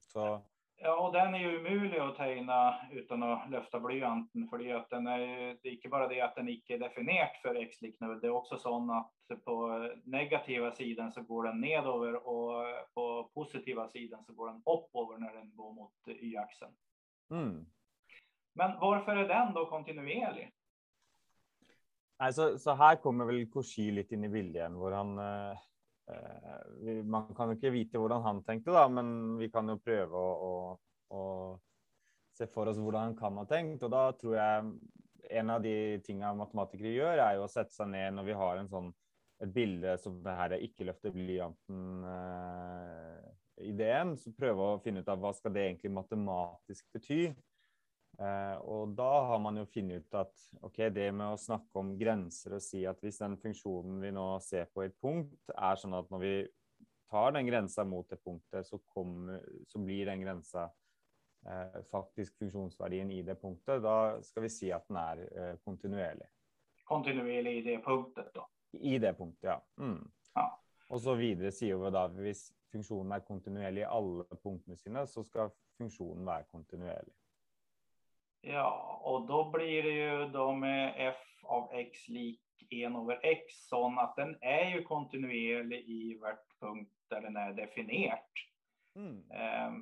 Så 0.00 0.42
Ja, 0.84 1.06
och 1.06 1.12
den 1.12 1.34
är 1.34 1.38
ju 1.38 1.58
umulig 1.58 1.98
att 1.98 2.16
teckna 2.16 2.80
utan 2.92 3.22
att 3.22 3.50
lyfta 3.50 3.80
blyanten 3.80 4.48
för 4.48 4.74
att 4.74 4.90
den 4.90 5.06
är, 5.06 5.18
det 5.62 5.68
är 5.68 5.72
inte 5.72 5.88
bara 5.88 6.08
det 6.08 6.20
att 6.20 6.34
den 6.34 6.48
inte 6.48 6.74
är 6.74 6.78
definierat 6.78 7.36
för 7.42 7.54
x 7.54 7.82
lik 7.82 8.00
null. 8.00 8.20
Det 8.20 8.26
är 8.26 8.30
också 8.30 8.58
så 8.58 8.92
att 8.92 9.44
på 9.44 9.88
negativa 10.04 10.72
sidan 10.72 11.12
så 11.12 11.22
går 11.22 11.44
den 11.44 11.60
nedover 11.60 12.14
och 12.14 12.64
på 12.94 13.30
positiva 13.34 13.88
sidan 13.88 14.24
så 14.24 14.32
går 14.32 14.46
den 14.46 14.56
uppöver 14.56 15.18
när 15.18 15.32
den 15.32 15.56
går 15.56 15.72
mot 15.72 15.92
y-axeln. 16.06 16.72
Mm. 17.30 17.66
Men 18.54 18.78
varför 18.80 19.16
är 19.16 19.28
den 19.28 19.54
då 19.54 19.66
kontinuerlig? 19.66 20.52
Nei, 22.20 22.32
så, 22.32 22.74
her 22.74 22.96
kommer 22.96 23.24
vel 23.24 23.46
Cauchy 23.50 23.90
litt 23.90 24.12
inn 24.12 24.24
i 24.24 24.28
bildet 24.28 24.54
igjen, 24.60 24.74
hvor 24.74 24.92
han 24.92 25.18
Eh, 26.10 27.02
man 27.04 27.28
kan 27.36 27.52
jo 27.52 27.58
ikke 27.58 27.74
vite 27.74 28.00
hvordan 28.00 28.24
han 28.24 28.40
tenkte, 28.46 28.74
da, 28.74 28.86
men 28.90 29.36
vi 29.40 29.50
kan 29.52 29.68
jo 29.70 29.78
prøve 29.82 30.18
å, 30.18 30.32
å, 30.48 31.18
å 31.18 31.22
se 32.36 32.48
for 32.50 32.70
oss 32.70 32.80
hvordan 32.80 33.10
han 33.10 33.18
kan 33.18 33.38
ha 33.40 33.46
tenkt. 33.48 33.84
Og 33.86 33.92
da 33.92 34.08
tror 34.18 34.38
jeg 34.38 34.72
en 35.32 35.54
av 35.54 35.62
de 35.64 36.00
tinga 36.06 36.32
matematikere 36.36 36.96
gjør, 36.96 37.22
er 37.22 37.38
jo 37.38 37.46
å 37.46 37.52
sette 37.52 37.74
seg 37.74 37.92
ned 37.92 38.18
når 38.18 38.28
vi 38.28 38.40
har 38.42 38.58
en 38.58 38.72
sånn, 38.72 38.90
et 39.42 39.50
bilde 39.50 39.96
som 39.98 40.20
det 40.22 40.34
her 40.38 40.54
er 40.54 40.64
ikke 40.66 40.86
løfte 40.86 41.14
blyanten. 41.14 42.02
Eh, 42.08 43.30
ideen, 43.72 44.16
så 44.18 44.32
prøve 44.34 44.68
å 44.68 44.82
finne 44.82 45.02
ut 45.02 45.10
av 45.12 45.20
hva 45.22 45.32
skal 45.36 45.54
det 45.54 45.66
egentlig 45.68 45.92
matematisk 45.94 46.86
bety. 46.94 47.24
Eh, 48.22 48.56
og 48.70 48.92
da 48.94 49.10
har 49.26 49.40
man 49.42 49.56
jo 49.58 49.64
funnet 49.66 50.04
ut 50.04 50.16
at 50.20 50.42
ok, 50.62 50.78
det 50.94 51.08
med 51.16 51.32
å 51.32 51.40
snakke 51.40 51.80
om 51.80 51.94
grenser 51.98 52.58
og 52.58 52.62
si 52.62 52.84
at 52.86 53.00
hvis 53.02 53.18
den 53.22 53.38
funksjonen 53.40 54.02
vi 54.04 54.12
nå 54.14 54.26
ser 54.44 54.68
på 54.70 54.84
i 54.84 54.90
et 54.90 54.98
punkt, 55.02 55.40
er 55.56 55.80
sånn 55.80 55.96
at 55.98 56.12
når 56.12 56.22
vi 56.22 56.34
tar 57.10 57.34
den 57.34 57.48
grensa 57.48 57.84
mot 57.88 58.06
det 58.08 58.20
punktet, 58.22 58.68
så, 58.68 58.78
kommer, 58.94 59.42
så 59.68 59.80
blir 59.82 60.06
den 60.06 60.22
grensa 60.22 60.68
eh, 61.48 61.80
faktisk 61.90 62.36
funksjonsverdien 62.44 63.10
i 63.10 63.22
det 63.26 63.36
punktet, 63.40 63.82
da 63.82 63.96
skal 64.24 64.46
vi 64.46 64.52
si 64.54 64.70
at 64.72 64.86
den 64.88 65.00
er 65.02 65.24
eh, 65.26 65.54
kontinuerlig. 65.64 66.28
Kontinuerlig 66.88 67.58
i 67.58 67.64
det 67.66 67.78
punktet, 67.84 68.30
da? 68.36 68.46
I 68.78 68.98
det 69.02 69.16
punktet, 69.18 69.50
ja. 69.50 69.58
Mm. 69.80 70.04
ja. 70.36 70.46
Og 70.92 71.00
så 71.00 71.16
videre 71.18 71.50
sier 71.54 71.80
vi 71.80 71.90
da 71.92 72.06
hvis 72.20 72.46
funksjonen 72.72 73.16
er 73.16 73.26
kontinuerlig 73.26 73.82
i 73.82 73.90
alle 73.90 74.40
punktene 74.44 74.78
sine, 74.78 75.04
så 75.08 75.24
skal 75.26 75.50
funksjonen 75.80 76.24
være 76.28 76.48
kontinuerlig. 76.52 77.16
Ja, 78.42 78.68
og 79.06 79.28
da 79.28 79.42
blir 79.54 79.86
det 79.86 79.92
jo 79.98 80.24
da 80.34 80.46
med 80.58 80.98
f 81.12 81.20
av 81.46 81.70
x 81.78 82.08
lik 82.08 82.40
1 82.72 82.96
over 82.96 83.20
x 83.26 83.58
sånn 83.68 83.98
at 84.00 84.16
den 84.18 84.34
er 84.42 84.76
jo 84.76 84.86
kontinuerlig 84.88 85.82
i 85.86 86.02
hvert 86.20 86.42
punkt 86.62 86.90
der 87.12 87.26
den 87.26 87.36
er 87.36 87.52
definert. 87.54 88.42
Mm. 88.96 89.22
Um, 89.30 89.78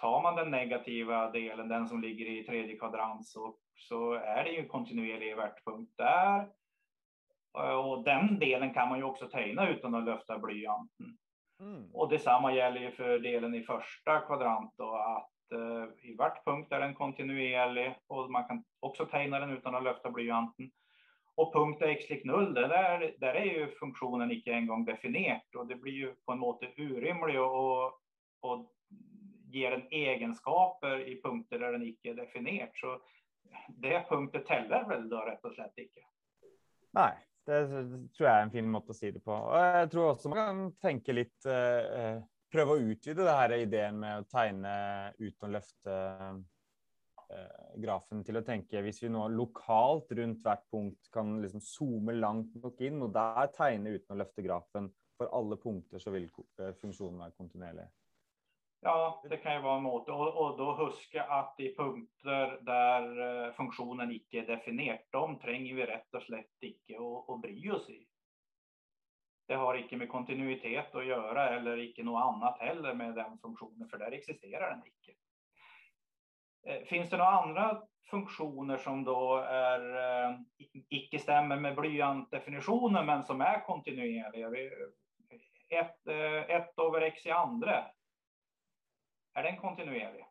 tar 0.00 0.22
man 0.22 0.36
den 0.36 0.50
negativa 0.50 1.30
delen, 1.30 1.68
den 1.68 1.88
som 1.88 2.00
ligger 2.00 2.26
i 2.26 2.44
tredje 2.44 2.76
kvadrant, 2.78 3.26
så, 3.26 3.54
så 3.76 4.12
är 4.12 4.44
det 4.44 4.50
ju 4.50 4.68
kontinuerlig 4.68 5.30
i 5.30 5.34
hvert 5.34 5.64
punkt 5.64 5.92
där. 5.96 6.48
Och 7.74 8.04
den 8.04 8.38
delen 8.38 8.74
kan 8.74 8.88
man 8.88 8.98
ju 8.98 9.04
också 9.04 9.28
tegna 9.28 9.68
utan 9.68 9.94
att 9.94 10.04
lyfta 10.04 10.38
blyanten. 10.38 11.18
Mm. 11.60 11.90
Och 11.92 12.08
detsamma 12.08 12.54
gäller 12.54 12.80
ju 12.80 12.90
för 12.90 13.18
delen 13.18 13.54
i 13.54 13.62
första 13.62 14.20
kvadrant 14.20 14.74
då, 14.76 14.94
att 14.94 15.52
eh, 15.52 15.83
vart 16.16 16.44
punkt 16.44 16.72
är 16.72 16.80
den 16.80 16.94
kontinuerlig 16.94 17.94
och 18.06 18.30
man 18.30 18.44
kan 18.48 18.64
också 18.80 19.06
tegna 19.06 19.38
den 19.38 19.50
utan 19.50 19.74
att 19.74 19.82
löfta 19.82 20.10
blyanten. 20.10 20.70
Och 21.34 21.52
punkt 21.52 21.82
x 21.82 22.10
lik 22.10 22.24
0, 22.24 22.54
där, 22.54 23.14
där 23.18 23.34
är 23.34 23.44
ju 23.44 23.68
funktionen 23.68 24.30
icke 24.30 24.52
en 24.52 24.66
gång 24.66 24.84
definierat 24.84 25.54
och 25.56 25.66
det 25.66 25.76
blir 25.76 25.92
ju 25.92 26.14
på 26.14 26.32
en 26.32 26.38
måte 26.38 26.66
urimlig 26.76 27.40
och, 27.40 27.86
och 28.40 28.72
ger 29.50 29.70
den 29.70 29.86
egenskaper 29.90 31.08
i 31.08 31.22
punkter 31.22 31.58
där 31.58 31.72
den 31.72 31.82
icke 31.82 32.10
är 32.10 32.14
definierat. 32.14 32.70
Så 32.74 33.00
det 33.68 34.08
punkter 34.08 34.40
täller 34.40 34.88
väl 34.88 35.08
då 35.08 35.16
rätt 35.16 35.44
och 35.44 35.52
slett 35.52 35.78
icke? 35.78 36.00
Nej, 36.90 37.12
det 37.46 37.66
tror 38.16 38.28
jag 38.28 38.38
är 38.38 38.42
en 38.42 38.50
fin 38.50 38.70
måte 38.70 38.90
att 38.90 38.96
se 38.96 39.10
det 39.10 39.20
på. 39.20 39.30
Jag 39.52 39.90
tror 39.90 40.10
också 40.10 40.28
man 40.28 40.38
kan 40.38 40.76
tänka 40.76 41.12
lite. 41.12 41.52
eh, 41.96 42.33
Prøve 42.54 42.74
å 42.76 42.82
utvide 42.86 43.24
det 43.26 43.32
her 43.34 43.52
ideen 43.56 43.96
med 43.98 44.20
å 44.20 44.26
tegne 44.30 44.72
utan 45.18 45.48
å 45.48 45.54
løfte 45.56 45.94
eh, 47.34 47.64
grafen 47.82 48.22
til 48.22 48.38
å 48.38 48.44
tenke 48.46 48.82
Hvis 48.84 49.02
vi 49.02 49.10
nå 49.10 49.24
lokalt 49.32 50.12
rundt 50.14 50.44
hvert 50.44 50.62
punkt 50.70 51.10
kan 51.14 51.34
liksom 51.42 51.64
zoome 51.64 52.14
langt 52.14 52.54
nok 52.62 52.78
inn, 52.86 53.02
og 53.02 53.10
der 53.16 53.50
tegne 53.56 53.96
uten 53.96 54.14
å 54.14 54.20
løfte 54.22 54.46
grafen 54.46 54.86
for 55.18 55.34
alle 55.34 55.58
punkter, 55.58 55.98
så 55.98 56.14
vil 56.14 56.28
eh, 56.62 56.70
funksjonen 56.78 57.24
være 57.24 57.34
kontinuerlig. 57.40 57.88
Ja, 58.86 59.22
det 59.30 59.36
kan 59.42 59.54
ju 59.54 59.60
vara 59.60 59.76
en 59.76 59.82
måte. 59.82 60.12
Och, 60.12 60.36
och 60.36 60.58
då 60.58 60.72
huska 60.72 61.24
att 61.24 61.60
i 61.60 61.74
punkter 61.74 62.58
där 62.62 63.20
eh, 63.46 63.52
funktionen 63.52 64.12
icke 64.12 64.38
är 64.38 64.46
definierat, 64.46 65.06
de 65.10 65.38
tränger 65.38 65.74
vi 65.74 65.86
rätt 65.86 66.14
och 66.14 66.22
slätt 66.22 66.56
icke 66.60 66.98
och, 66.98 67.30
och 67.30 67.40
bry 67.40 67.70
oss 67.70 67.88
i. 67.90 68.06
Det 69.46 69.54
har 69.54 69.78
icke 69.78 69.96
med 69.96 70.08
kontinuitet 70.08 70.94
att 70.94 71.06
göra 71.06 71.48
eller 71.48 71.78
icke 71.78 72.02
något 72.02 72.22
annat 72.22 72.58
heller 72.58 72.94
med 72.94 73.14
den 73.14 73.38
funktionen, 73.38 73.88
för 73.88 73.98
där 73.98 74.12
existerar 74.12 74.70
den 74.70 74.86
icke. 74.86 75.12
Eh, 76.66 76.84
finns 76.84 77.10
det 77.10 77.16
några 77.16 77.30
andra 77.30 77.82
funktioner 78.10 78.76
som 78.76 79.04
då 79.04 79.36
är 79.48 79.80
eh, 80.30 80.38
icke 80.88 81.18
stämmer 81.18 81.56
med 81.56 81.76
blyantdefinitionen 81.76 83.06
men 83.06 83.22
som 83.22 83.40
är 83.40 83.66
kontinuerliga? 83.66 84.48
Ett, 85.68 86.06
eh, 86.06 86.56
ett 86.56 86.78
över 86.78 87.00
x 87.00 87.26
i 87.26 87.30
andra 87.30 87.84
är 89.34 89.42
den 89.42 89.56
kontinuerlig? 89.56 90.26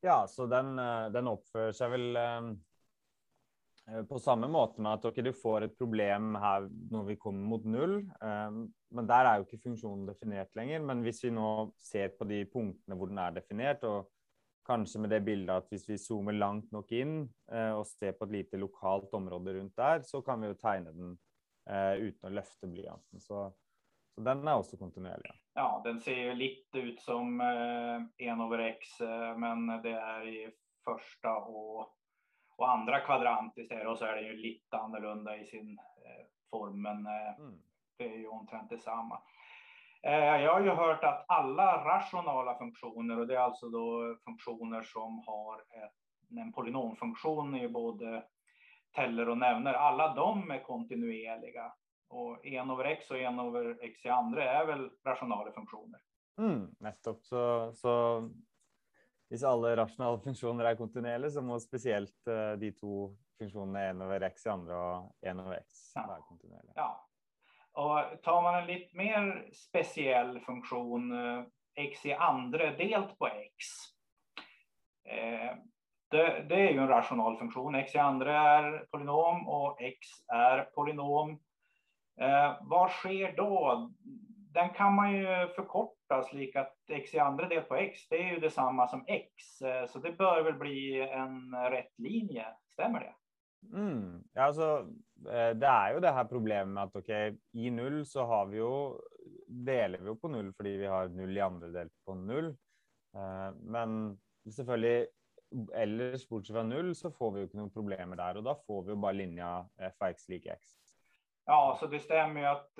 Ja, 0.00 0.26
så 0.28 0.46
den, 0.46 0.76
den 1.12 1.28
uppför 1.28 1.72
sig 1.72 1.88
väl 1.88 2.16
Eh, 3.90 4.02
på 4.08 4.18
samme 4.18 4.48
måte 4.50 4.82
med 4.82 4.98
at 4.98 5.06
okay, 5.10 5.24
du 5.24 5.32
får 5.36 5.66
et 5.66 5.76
problem 5.78 6.34
her 6.42 6.66
når 6.92 7.06
vi 7.10 7.18
kommer 7.20 7.46
mot 7.52 7.64
null. 7.64 7.98
Eh, 8.22 8.58
men 8.96 9.08
der 9.10 9.28
er 9.28 9.38
jo 9.38 9.46
ikke 9.46 9.62
funksjonen 9.68 10.06
definert 10.08 10.54
lenger. 10.58 10.82
Men 10.88 11.04
hvis 11.06 11.22
vi 11.26 11.32
nå 11.34 11.50
ser 11.80 12.14
på 12.18 12.28
de 12.28 12.42
punktene 12.50 12.98
hvor 12.98 13.12
den 13.12 13.22
er 13.22 13.36
definert, 13.38 13.84
og 13.86 14.10
kanskje 14.66 15.02
med 15.02 15.14
det 15.14 15.22
bildet 15.26 15.54
at 15.54 15.68
hvis 15.70 15.86
vi 15.86 16.00
zoomer 16.02 16.34
langt 16.34 16.72
nok 16.74 16.90
inn 16.96 17.20
eh, 17.52 17.70
og 17.76 17.86
ser 17.86 18.16
på 18.18 18.26
et 18.26 18.40
lite 18.40 18.58
lokalt 18.58 19.14
område 19.14 19.54
rundt 19.60 19.76
der, 19.78 20.02
så 20.02 20.22
kan 20.26 20.42
vi 20.42 20.52
jo 20.52 20.60
tegne 20.60 20.94
den 20.96 21.16
uten 21.66 22.28
å 22.28 22.30
løfte 22.30 22.68
blyanten. 22.70 23.18
Så 23.18 23.48
så 24.16 24.22
den 24.22 24.48
är 24.48 24.54
också 24.54 24.76
kontinuerlig. 24.76 25.30
Ja, 25.54 25.80
den 25.84 26.00
ser 26.00 26.16
ju 26.16 26.34
lite 26.34 26.78
ut 26.78 27.00
som 27.00 27.40
eh, 27.40 28.28
en 28.28 28.40
över 28.40 28.58
x, 28.58 29.00
men 29.36 29.66
det 29.66 29.90
är 29.90 30.28
i 30.28 30.50
första 30.84 31.36
och, 31.36 31.95
och 32.56 32.70
andra 32.70 33.00
kvadrant 33.00 33.58
istället 33.58 33.88
och 33.88 33.98
så 33.98 34.04
är 34.04 34.16
det 34.16 34.22
ju 34.22 34.36
lite 34.36 34.78
annorlunda 34.78 35.36
i 35.36 35.44
sin 35.44 35.78
eh, 35.78 36.26
form, 36.50 36.82
men 36.82 37.06
eh, 37.06 37.38
mm. 37.38 37.58
det 37.96 38.04
är 38.04 38.18
ju 38.18 38.28
omtrent 38.28 38.70
detsamma. 38.70 39.22
Eh, 40.02 40.42
jag 40.42 40.52
har 40.52 40.60
ju 40.60 40.70
hört 40.70 41.04
att 41.04 41.24
alla 41.28 41.84
rationala 41.84 42.58
funktioner, 42.58 43.18
och 43.18 43.26
det 43.26 43.34
är 43.34 43.40
alltså 43.40 43.68
då 43.68 44.16
funktioner 44.24 44.82
som 44.82 45.22
har 45.26 45.58
ett, 45.58 46.38
en 46.40 46.52
polynomfunktion 46.52 47.56
i 47.56 47.68
både 47.68 48.24
teller 48.94 49.28
och 49.28 49.38
nämner, 49.38 49.74
alla 49.74 50.14
de 50.14 50.50
är 50.50 50.62
kontinuerliga. 50.62 51.72
Och 52.08 52.46
en 52.46 52.70
över 52.70 52.84
x 52.84 53.10
och 53.10 53.18
en 53.18 53.38
över 53.38 53.78
x 53.80 54.04
i 54.04 54.08
andra 54.08 54.44
är 54.44 54.66
väl 54.66 54.90
rationala 55.04 55.52
funktioner. 55.52 56.00
Mm, 56.38 56.74
nettopp. 56.78 57.24
Så, 57.24 57.72
så 57.72 58.22
hvis 59.30 59.44
alle 59.46 59.74
rasjonale 59.78 60.20
funksjoner 60.24 60.68
er 60.68 60.78
kontinuerlige, 60.78 61.34
så 61.34 61.42
må 61.42 61.58
spesielt 61.62 62.30
uh, 62.30 62.54
de 62.60 62.70
to 62.76 63.10
funksjonene 63.40 63.88
1 63.90 64.04
over 64.06 64.26
x 64.30 64.46
i 64.46 64.52
andre 64.52 64.78
og 64.78 65.10
1 65.26 65.42
over 65.42 65.58
x 65.58 65.82
være 65.96 66.22
kontinuerlige. 66.28 66.76
Ja. 66.76 66.92
Och 67.76 68.22
tar 68.24 68.42
man 68.42 68.54
en 68.54 68.66
lite 68.66 68.96
mer 68.96 69.48
speciell 69.52 70.40
funktion, 70.40 71.12
uh, 71.12 71.44
x 71.76 72.06
i 72.06 72.12
andra 72.12 72.70
delt 72.78 73.18
på 73.18 73.28
x. 73.28 73.74
Uh, 75.06 75.58
det, 76.10 76.46
det, 76.48 76.54
är 76.54 76.72
ju 76.72 76.78
en 76.78 76.88
rational 76.88 77.38
funktion. 77.38 77.74
x 77.74 77.94
i 77.94 77.98
andra 77.98 78.40
är 78.40 78.86
polynom 78.90 79.48
och 79.48 79.82
x 79.82 80.08
är 80.28 80.62
polynom. 80.64 81.38
Eh, 82.20 82.56
vad 82.60 82.90
sker 82.90 83.36
då? 83.36 83.90
Den 84.54 84.70
kan 84.70 84.94
man 84.94 85.12
ju 85.12 85.48
förkorta 85.48 85.95
slik 86.30 86.56
att 86.56 86.76
x 86.88 87.14
i 87.14 87.18
andra 87.18 87.48
del 87.48 87.62
på 87.62 87.76
x, 87.76 88.08
det 88.08 88.16
är 88.16 88.32
ju 88.32 88.40
detsamma 88.40 88.88
som 88.88 89.04
x. 89.06 89.62
Eh, 89.62 89.86
så 89.86 89.98
det 89.98 90.12
bör 90.12 90.42
väl 90.42 90.54
bli 90.54 91.00
en 91.00 91.56
rätt 91.70 91.98
linje, 91.98 92.46
stämmer 92.72 93.00
det? 93.00 93.14
Mm. 93.76 94.24
Alltså, 94.34 94.88
eh, 95.28 95.50
det 95.56 95.66
är 95.66 95.94
ju 95.94 96.00
det 96.00 96.12
här 96.12 96.24
problemet 96.24 96.68
med 96.68 96.82
att 96.82 96.96
okay, 96.96 97.36
i 97.52 97.70
null 97.70 98.06
så 98.06 98.24
har 98.24 98.46
vi 98.46 98.56
ju, 98.56 98.92
delar 99.48 99.98
vi 99.98 100.08
ju 100.08 100.16
på 100.16 100.28
null 100.28 100.52
för 100.52 100.64
vi 100.64 100.86
har 100.86 101.08
null 101.08 101.36
i 101.36 101.40
andra 101.40 101.68
del 101.68 101.88
på 102.04 102.14
null. 102.14 102.56
Eh, 103.14 103.54
men 103.60 104.18
selvfølgelig 104.56 105.06
ellers 105.74 106.28
bortsett 106.28 106.54
fra 106.54 106.62
null 106.62 106.94
så 106.94 107.10
får 107.10 107.30
vi 107.30 107.40
ju 107.40 107.48
några 107.52 107.70
problem 107.70 108.16
där 108.16 108.36
och 108.36 108.42
då 108.42 108.62
får 108.66 108.82
vi 108.82 108.90
ju 108.90 108.96
bara 108.96 109.12
linjen 109.12 109.64
f 109.78 109.94
av 109.98 110.08
x 110.08 110.28
lik 110.28 110.46
x. 110.46 110.62
Ja, 111.44 111.76
så 111.80 111.86
det 111.86 111.98
stämmer 111.98 112.40
ju 112.40 112.46
att 112.46 112.72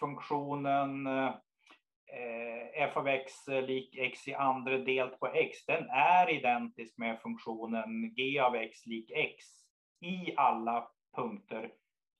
funktionen 0.00 1.08
eh, 2.14 2.82
f 2.88 2.96
av 2.96 3.08
x 3.08 3.48
eh, 3.48 3.62
lik 3.62 3.96
x 3.98 4.28
i 4.28 4.34
andra 4.34 4.78
delt 4.78 5.20
på 5.20 5.26
x, 5.26 5.66
den 5.66 5.88
är 5.90 6.30
identisk 6.30 6.98
med 6.98 7.20
funktionen 7.20 8.14
g 8.14 8.38
av 8.38 8.54
x 8.54 8.86
lik 8.86 9.10
x 9.14 9.44
i 10.00 10.34
alla 10.36 10.88
punkter 11.16 11.72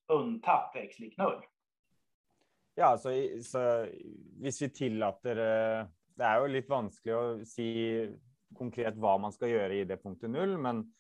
undtatt 0.09 0.77
x 0.77 0.99
lik 0.99 1.19
0. 1.19 1.33
Ja, 2.75 2.99
så, 2.99 3.11
så 3.43 3.87
hvis 4.41 4.63
vi 4.63 4.69
tillater 4.69 5.37
eh, 5.37 5.87
Det 6.15 6.25
är 6.25 6.41
ju 6.43 6.49
lite 6.49 6.71
vanskelig 6.71 7.13
att 7.13 7.49
si 7.49 8.11
konkret 8.55 8.97
vad 8.97 9.21
man 9.21 9.33
ska 9.33 9.49
göra 9.49 9.75
i 9.75 9.85
det 9.85 9.97
punktet 9.97 10.31
null, 10.31 10.59
men 10.59 10.95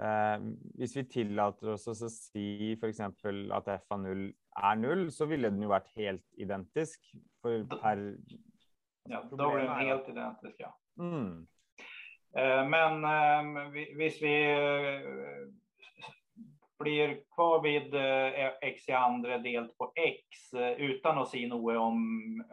Eh, 0.00 0.36
hvis 0.78 0.94
vi 0.96 1.06
tillater 1.10 1.74
oss 1.74 1.88
å 1.90 1.94
si 1.96 2.74
f.eks. 2.76 3.00
at 3.02 3.72
f 3.74 3.96
av 3.96 4.02
0 4.04 4.28
er 4.30 4.76
0, 4.80 5.08
så 5.12 5.26
ville 5.30 5.50
den 5.50 5.64
jo 5.64 5.72
vært 5.72 5.90
helt 5.98 6.24
identisk. 6.40 7.02
For 7.42 7.64
per 7.80 8.04
Ja, 9.10 9.22
da 9.24 9.48
blir 9.48 9.64
den 9.64 9.88
helt 9.88 10.12
identisk, 10.12 10.60
ja. 10.60 10.70
Mm. 11.00 11.48
Eh, 12.36 12.62
men 12.68 13.04
eh, 13.04 13.80
hvis 13.98 14.20
vi 14.22 14.34
eh, 14.46 15.48
blir 16.80 17.16
kvar 17.34 17.58
vid 17.64 17.94
x 18.64 18.86
i 18.88 18.94
andre 18.96 19.36
delt 19.44 19.74
på 19.76 19.90
x 20.00 20.46
uten 20.54 21.18
å 21.20 21.26
si 21.28 21.42
noe 21.50 21.74
om, 21.76 21.98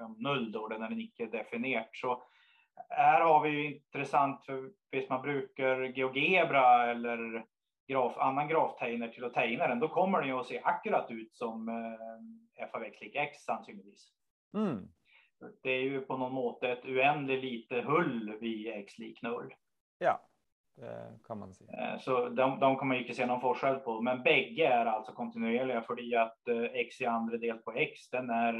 om 0.03 0.17
null, 0.19 0.49
då, 0.51 0.65
den 0.73 0.83
er 0.83 0.95
ikke 0.99 1.29
definert, 1.31 1.93
så 1.95 2.17
her 2.89 3.21
har 3.21 3.43
vi 3.43 3.49
ju 3.49 3.75
intressant 3.75 4.45
för 4.45 4.69
hvis 4.91 5.09
man 5.09 5.21
bruker 5.21 5.83
GeoGebra 5.83 6.91
eller 6.91 7.45
graf, 7.87 8.17
annan 8.17 8.47
graftegner 8.47 9.11
til 9.13 9.27
å 9.27 9.31
tegne 9.33 9.67
den, 9.67 9.79
då 9.79 9.87
kommer 9.87 10.21
den 10.21 10.29
ju 10.29 10.39
att 10.39 10.47
se 10.47 10.61
akkurat 10.63 11.11
ut 11.11 11.35
som 11.35 11.69
eh, 11.69 12.63
f 12.63 12.69
av 12.73 12.83
x 12.83 13.01
lik 13.01 13.15
x 13.15 13.43
sannsynligvis. 13.43 14.11
Mm. 14.53 14.87
Det 15.63 15.69
är 15.69 15.81
ju 15.81 16.01
på 16.01 16.17
någon 16.17 16.33
måte 16.33 16.69
ett 16.69 16.85
uendelig 16.85 17.43
lite 17.43 17.81
hull 17.81 18.37
vid 18.41 18.67
x 18.67 18.97
lik 18.99 19.21
0. 19.21 19.53
Ja, 19.99 20.21
det 20.75 21.19
kan 21.27 21.39
man 21.39 21.53
si. 21.53 21.65
Eh, 21.65 21.99
så 21.99 22.29
de, 22.29 22.59
de 22.59 22.77
kan 22.77 22.87
man 22.87 22.97
ikke 22.97 23.15
se 23.15 23.25
noen 23.25 23.41
forskjell 23.41 23.79
på, 23.85 23.99
men 24.01 24.23
begge 24.25 24.67
er 24.67 24.89
altså 24.91 25.15
kontinuerlige 25.15 25.83
fordi 25.87 26.09
at 26.17 26.51
eh, 26.51 26.81
x 26.87 27.01
i 27.01 27.09
andre 27.11 27.39
delt 27.41 27.63
på 27.65 27.75
x, 27.77 28.09
den 28.11 28.29
er 28.33 28.59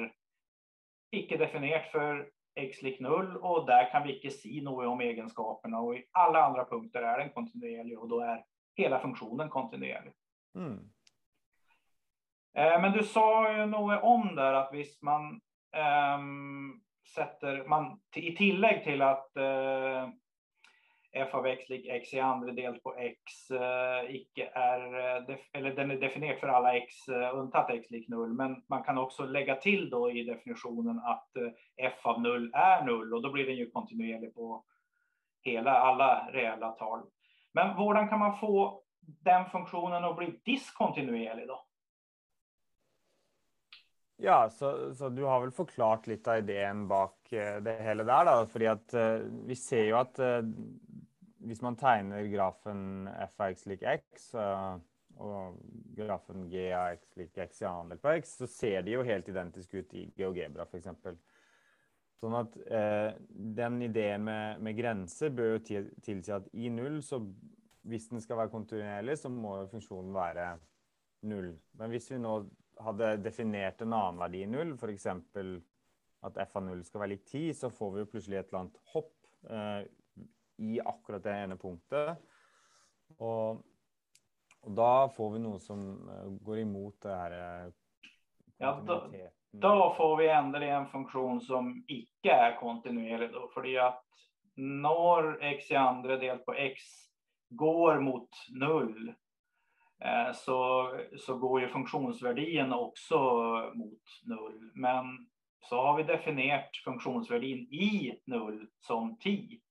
ikke 1.15 1.39
definert 1.39 1.91
for 1.91 2.25
x 2.57 2.81
lik 2.85 2.99
0 3.03 3.37
og 3.37 3.65
der 3.67 3.87
kan 3.91 4.05
vi 4.05 4.15
ikke 4.17 4.33
si 4.33 4.59
noe 4.65 4.87
om 4.89 5.01
egenskapene 5.05 5.79
og 5.79 5.97
i 5.97 6.03
alle 6.17 6.43
andre 6.49 6.65
punkter 6.69 7.05
er 7.05 7.21
den 7.21 7.33
kontinuerlig 7.35 7.97
og 7.97 8.09
da 8.15 8.21
er 8.33 8.45
hele 8.77 8.99
funksjonen 9.01 9.49
kontinuerlig. 9.49 10.13
Mm. 10.57 10.79
Eh, 12.57 12.77
men 12.81 12.93
du 12.93 13.03
sa 13.05 13.27
jo 13.53 13.65
noe 13.69 13.99
om 14.05 14.31
der 14.37 14.61
at 14.63 14.71
hvis 14.73 14.95
man 15.05 15.35
um, 15.77 16.77
setter 17.07 17.63
man 17.69 17.91
i 18.17 18.33
tillegg 18.37 18.81
til 18.85 19.03
at 19.05 19.27
uh, 19.39 20.09
f 21.17 21.33
av 21.33 21.45
x 21.45 21.69
lik 21.69 21.86
x 21.88 22.13
i 22.13 22.19
andra 22.19 22.51
delt 22.51 22.83
på 22.83 22.95
x 22.95 23.51
uh, 23.51 24.15
icke 24.15 24.50
är, 24.53 24.79
eh, 25.29 25.38
eller 25.53 25.75
den 25.75 25.91
är 25.91 25.95
definierad 25.95 26.39
för 26.39 26.47
alla 26.47 26.75
x 26.75 27.09
uh, 27.09 27.69
x 27.69 27.91
lik 27.91 28.07
0 28.07 28.33
men 28.33 28.63
man 28.67 28.83
kan 28.83 28.97
också 28.97 29.25
lägga 29.25 29.55
till 29.55 29.89
då 29.89 30.12
i 30.12 30.24
definitionen- 30.24 31.00
att 31.05 31.29
f 31.77 32.00
av 32.03 32.21
0 32.21 32.51
är 32.53 32.86
0 32.86 33.13
och 33.13 33.21
då 33.21 33.31
blir 33.31 33.45
den 33.45 33.55
ju 33.55 33.71
kontinuerlig 33.71 34.36
på 34.36 34.63
hela, 35.41 35.71
alla 35.71 36.29
reella 36.31 36.71
tal. 36.71 37.01
Men 37.53 37.69
hur 37.69 38.09
kan 38.09 38.19
man 38.19 38.39
få 38.39 38.83
den 39.03 39.45
funktionen 39.45 40.03
att 40.03 40.17
bli 40.17 40.39
diskontinuerlig 40.45 41.47
då? 41.47 41.63
Ja, 44.19 44.50
så, 44.50 44.95
så, 44.95 45.09
du 45.09 45.24
har 45.24 45.41
väl 45.41 45.51
förklarat 45.51 46.07
lite 46.07 46.31
av 46.31 46.38
idén 46.38 46.88
bak 46.88 47.27
det 47.62 47.81
hela 47.83 48.03
där, 48.03 48.25
då, 48.25 48.45
för 48.45 48.67
att 48.67 48.93
uh, 48.93 49.27
vi 49.45 49.55
ser 49.55 49.83
ju 49.83 49.93
att 49.93 50.19
uh, 50.19 50.41
hvis 51.47 51.63
man 51.63 51.77
tegner 51.79 52.27
grafen 52.31 53.07
f 53.23 53.39
av 53.39 53.55
x 53.55 53.65
lik 53.69 53.83
x 53.87 54.29
eh, 54.35 54.77
og 55.23 55.57
grafen 55.97 56.45
g 56.51 56.67
av 56.75 56.91
x 56.97 57.15
lik 57.17 57.37
x 57.47 57.63
i 57.63 57.67
annen 57.69 57.93
del 57.93 58.01
på 58.03 58.13
x, 58.19 58.37
så 58.41 58.49
ser 58.51 58.85
de 58.85 58.93
jo 58.97 59.05
helt 59.07 59.29
identiske 59.31 59.81
ut 59.81 59.95
i 59.97 60.05
GeoGebra 60.17 60.67
f.eks. 60.67 60.91
Sånn 62.17 62.35
at 62.37 62.55
eh, 62.73 63.11
den 63.57 63.81
ideen 63.85 64.25
med, 64.25 64.61
med, 64.65 64.77
grenser 64.77 65.33
bør 65.33 65.55
jo 65.55 65.81
tilsi 66.05 66.33
at 66.33 66.47
i 66.57 66.69
null, 66.73 66.99
så 67.05 67.21
hvis 67.87 68.09
den 68.11 68.21
skal 68.23 68.41
være 68.41 68.53
kontinuerlig, 68.53 69.19
så 69.21 69.29
må 69.31 69.59
funksjonen 69.71 70.15
være 70.15 70.47
null. 71.29 71.51
Men 71.77 71.93
hvis 71.93 72.09
vi 72.11 72.21
nå 72.21 72.39
hadde 72.83 73.15
definert 73.21 73.81
en 73.81 73.93
annen 73.93 74.21
verdi 74.21 74.43
i 74.43 74.49
null, 74.49 74.73
f.eks. 74.77 75.07
at 76.27 76.41
f 76.43 76.57
av 76.57 76.65
null 76.65 76.83
skal 76.85 77.03
være 77.03 77.15
lik 77.15 77.23
10, 77.29 77.53
så 77.61 77.71
får 77.73 77.93
vi 77.93 78.03
jo 78.03 78.11
plutselig 78.11 78.41
et 78.41 78.51
eller 78.51 78.63
annet 78.63 78.81
hopp 78.93 79.13
eh, 79.53 79.85
i 80.57 80.79
akkurat 80.81 81.23
det 81.23 81.33
ene 81.33 81.57
punktet. 81.57 82.17
Og, 83.17 83.63
og, 84.62 84.71
da 84.75 85.08
får 85.15 85.34
vi 85.34 85.41
noe 85.43 85.60
som 85.63 85.84
eh, 86.10 86.29
går 86.43 86.63
imot 86.65 86.97
det 87.05 87.15
her 87.15 87.36
eh, 87.38 87.67
ja, 88.58 88.71
da, 88.88 88.97
da, 89.51 89.93
får 89.97 90.17
vi 90.17 90.29
endelig 90.34 90.69
en 90.73 90.88
funksjon 90.89 91.41
som 91.45 91.69
ikke 91.88 92.34
er 92.34 92.58
kontinuerlig. 92.60 93.29
Då, 93.34 93.45
fordi 93.53 93.77
at 93.77 94.01
når 94.58 95.38
x 95.53 95.71
i 95.71 95.77
andre 95.77 96.17
delt 96.17 96.45
på 96.45 96.55
x 96.58 96.88
går 97.49 98.01
mot 98.01 98.29
null, 98.49 99.13
eh, 100.03 100.32
så, 100.34 100.60
så 101.25 101.38
går 101.38 101.62
jo 101.62 101.73
funksjonsverdien 101.77 102.73
også 102.73 103.19
mot 103.77 104.17
null. 104.25 104.71
Men 104.73 105.13
så 105.69 105.82
har 105.82 105.97
vi 105.97 106.10
definert 106.10 106.82
funksjonsverdien 106.84 107.67
i 107.73 108.13
null 108.25 108.65
som 108.88 109.17
10. 109.19 109.62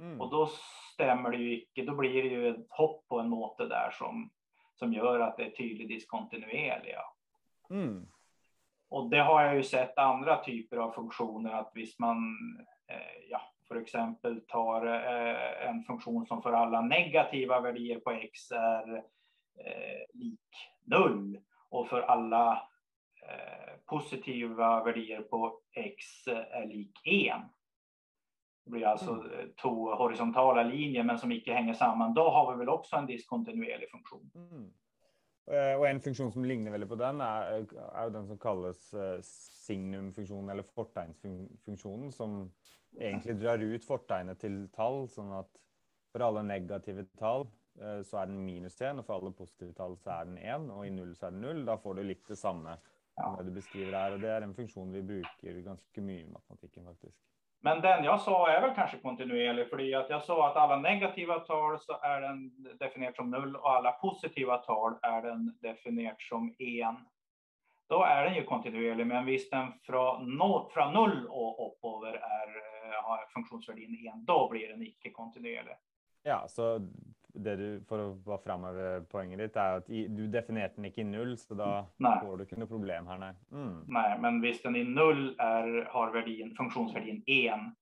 Mm. 0.00 0.20
Och 0.20 0.30
då 0.30 0.50
stämmer 0.94 1.30
det 1.30 1.36
ju 1.36 1.60
inte, 1.60 1.82
då 1.82 1.94
blir 1.96 2.22
det 2.22 2.28
ju 2.28 2.48
ett 2.48 2.66
hopp 2.68 3.08
på 3.08 3.20
en 3.20 3.28
måte 3.28 3.66
där 3.66 3.90
som, 3.90 4.30
som 4.74 4.92
gör 4.92 5.20
att 5.20 5.36
det 5.36 5.44
är 5.44 5.50
tydligt 5.50 5.88
diskontinuerliga. 5.88 7.02
Mm. 7.70 8.06
Och 8.88 9.10
det 9.10 9.18
har 9.18 9.42
jag 9.42 9.56
ju 9.56 9.62
sett 9.62 9.98
andra 9.98 10.44
typer 10.44 10.76
av 10.76 10.92
funktioner 10.92 11.52
att 11.52 11.70
visst 11.74 11.98
man, 11.98 12.18
eh, 12.88 13.28
ja, 13.30 13.40
för 13.68 13.76
exempel 13.76 14.40
tar 14.40 14.86
eh, 14.86 15.68
en 15.68 15.82
funktion 15.82 16.26
som 16.26 16.42
för 16.42 16.52
alla 16.52 16.80
negativa 16.80 17.60
värdier 17.60 18.00
på 18.00 18.10
x 18.10 18.50
är 18.50 18.96
eh, 19.58 20.04
lik 20.14 20.40
noll 20.84 21.38
och 21.68 21.88
för 21.88 22.00
alla 22.02 22.52
eh, 23.28 23.74
positiva 23.86 24.84
värdier 24.84 25.20
på 25.20 25.60
x 25.72 26.26
är 26.26 26.66
lik 26.66 27.00
1. 27.04 27.34
Det 28.64 28.72
blir 28.72 28.86
altså 28.88 29.18
mm. 29.20 29.50
to 29.60 29.70
horisontale 30.00 30.64
linjer, 30.70 31.04
men 31.04 31.18
som 31.20 31.32
ikke 31.32 31.54
henger 31.54 31.76
sammen. 31.76 32.14
Da 32.16 32.24
har 32.32 32.48
vi 32.50 32.58
vel 32.62 32.72
også 32.72 32.96
en 32.96 33.08
diskontinuerlig 33.10 33.90
funksjon. 33.90 34.30
Mm. 34.34 34.70
Eh, 35.52 35.74
og 35.76 35.84
en 35.84 36.00
funksjon 36.00 36.32
som 36.32 36.46
ligner 36.48 36.72
veldig 36.72 36.88
på 36.88 36.96
den, 36.96 37.20
er, 37.20 37.66
er 37.84 38.06
jo 38.06 38.14
den 38.14 38.30
som 38.30 38.38
kalles 38.40 38.86
uh, 38.96 39.18
signumfunksjonen, 39.66 40.48
eller 40.54 40.64
fortegnsfunksjonen, 40.72 42.14
som 42.16 42.38
egentlig 42.96 43.36
drar 43.42 43.60
ut 43.60 43.84
fortegnet 43.84 44.40
til 44.40 44.62
tall, 44.72 45.04
sånn 45.12 45.34
at 45.36 45.60
for 46.14 46.24
alle 46.24 46.46
negative 46.48 47.04
tall 47.20 47.44
uh, 47.82 48.00
så 48.06 48.22
er 48.22 48.32
den 48.32 48.40
minus 48.46 48.80
1, 48.80 49.02
og 49.02 49.04
for 49.04 49.18
alle 49.18 49.34
positive 49.36 49.76
tall 49.76 49.98
så 50.00 50.16
er 50.16 50.32
den 50.32 50.40
1, 50.40 50.70
og 50.72 50.88
i 50.88 50.94
null 50.96 51.12
så 51.12 51.28
er 51.28 51.36
den 51.36 51.44
0. 51.44 51.64
Da 51.68 51.76
får 51.84 52.00
du 52.00 52.06
litt 52.08 52.24
det 52.32 52.40
samme 52.40 52.78
som 53.18 53.44
du 53.44 53.52
beskriver 53.52 53.98
her. 53.98 54.16
Og 54.16 54.24
det 54.24 54.32
er 54.32 54.48
en 54.48 54.56
funksjon 54.56 54.96
vi 54.96 55.04
bruker 55.12 55.60
ganske 55.68 56.08
mye 56.08 56.24
i 56.24 56.30
matematikken, 56.32 56.88
faktisk. 56.88 57.20
Men 57.64 57.80
den 57.80 58.04
jag 58.04 58.20
sa 58.20 58.50
är 58.50 58.60
väl 58.60 58.74
kanske 58.74 58.98
kontinuerlig 58.98 59.68
för 59.68 59.76
att 60.00 60.10
jag 60.10 60.24
sa 60.24 60.50
att 60.50 60.56
alla 60.56 60.76
negativa 60.76 61.38
tal 61.38 61.78
så 61.80 62.00
är 62.02 62.20
den 62.20 62.50
definierat 62.78 63.16
som 63.16 63.30
noll 63.30 63.56
och 63.56 63.70
alla 63.70 63.92
positiva 63.92 64.56
tal 64.56 64.94
är 65.02 65.22
den 65.22 65.58
definierat 65.62 66.22
som 66.22 66.54
en. 66.58 66.96
Då 67.88 68.02
är 68.02 68.24
den 68.24 68.34
ju 68.34 68.44
kontinuerlig, 68.44 69.06
men 69.06 69.26
visst 69.26 69.50
den 69.50 69.72
från 69.82 70.36
noll, 70.36 70.70
från 70.70 70.92
noll 70.92 71.26
och 71.28 71.66
uppover 71.66 72.12
är 72.12 72.48
eh, 72.48 73.04
har 73.04 73.26
funktionsvärdin 73.34 74.08
en, 74.14 74.24
då 74.24 74.48
blir 74.48 74.68
den 74.68 74.82
icke 74.82 75.10
kontinuerlig. 75.10 75.74
Ja, 76.22 76.44
så 76.48 76.80
det 77.34 77.54
du, 77.58 77.68
for 77.88 78.00
å 78.00 78.08
bare 78.24 78.42
framheve 78.44 78.88
poenget 79.10 79.40
ditt, 79.42 79.56
er 79.58 79.80
at 79.80 79.88
i, 79.90 80.04
du 80.06 80.26
definerte 80.30 80.78
den 80.78 80.88
ikke 80.90 81.02
i 81.02 81.08
null, 81.08 81.34
så 81.40 81.56
da 81.58 81.70
nei. 82.02 82.14
får 82.22 82.36
du 82.36 82.44
ikke 82.44 82.58
noe 82.62 82.70
problem 82.70 83.08
her, 83.10 83.20
nei. 83.20 83.32
Mm. 83.54 83.78
Nei, 83.96 84.08
men 84.22 84.38
hvis 84.44 84.60
den 84.62 84.78
i 84.78 84.84
null 84.86 85.24
er, 85.42 85.70
har 85.90 86.14
verdien, 86.14 86.54
funksjonsverdien 86.58 87.24
1, 87.26 87.72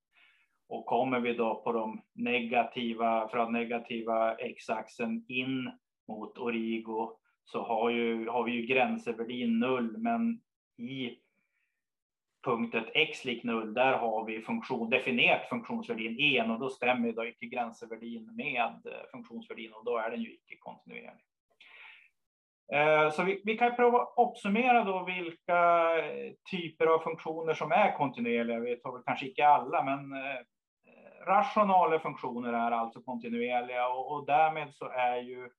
og 0.73 0.87
kommer 0.89 1.21
vi 1.21 1.35
da 1.37 1.51
på 1.61 1.75
de 1.77 1.85
negativa, 2.25 3.13
fra 3.29 3.45
negativa 3.53 4.21
x-axeln 4.41 5.19
inn 5.29 5.67
mot 6.09 6.39
origo, 6.41 7.13
så 7.45 7.61
har, 7.69 7.91
ju, 7.91 8.29
har 8.33 8.45
vi 8.45 8.57
ju 8.57 8.67
gränseverdien 8.71 9.59
null, 9.61 9.93
men 10.01 10.39
i 10.81 11.11
punktet 12.43 12.87
x 12.95 13.25
lik 13.25 13.45
0, 13.45 13.75
där 13.75 13.93
har 13.93 14.25
vi 14.25 14.43
funktion, 14.43 14.91
definierat 14.91 15.49
funktionsvärdin 15.49 16.41
1 16.41 16.51
och 16.51 16.59
då 16.59 16.71
stämmer 16.71 17.13
då 17.13 17.27
inte 17.27 17.47
gränsvärdin 17.47 18.37
med 18.37 18.87
eh, 18.87 19.11
funktionsvärdin 19.11 19.73
och 19.73 19.85
då 19.85 19.99
är 19.99 20.11
den 20.11 20.21
ju 20.23 20.33
icke 20.33 20.57
kontinuerlig. 20.59 21.25
Eh, 22.73 23.11
så 23.11 23.23
vi, 23.23 23.43
vi 23.45 23.59
kan 23.59 23.77
prova 23.77 24.07
uppsummera 24.17 24.85
då 24.85 25.05
vilka 25.05 25.59
eh, 25.99 26.33
typer 26.51 26.87
av 26.87 26.99
funktioner 26.99 27.55
som 27.55 27.73
är 27.73 27.97
kontinuerliga. 27.97 28.61
Vi 28.61 28.77
tar 28.77 28.93
väl 28.93 29.03
kanske 29.07 29.27
inte 29.27 29.47
alla, 29.47 29.83
men 29.85 30.15
rationala 31.27 31.99
funktioner 31.99 32.53
är 32.53 32.71
alltså 32.71 33.03
kontinuerliga 33.03 33.89
och, 33.89 34.13
och 34.13 34.27
därmed 34.27 34.75
så 34.75 34.89
är 34.89 35.17
ju 35.17 35.51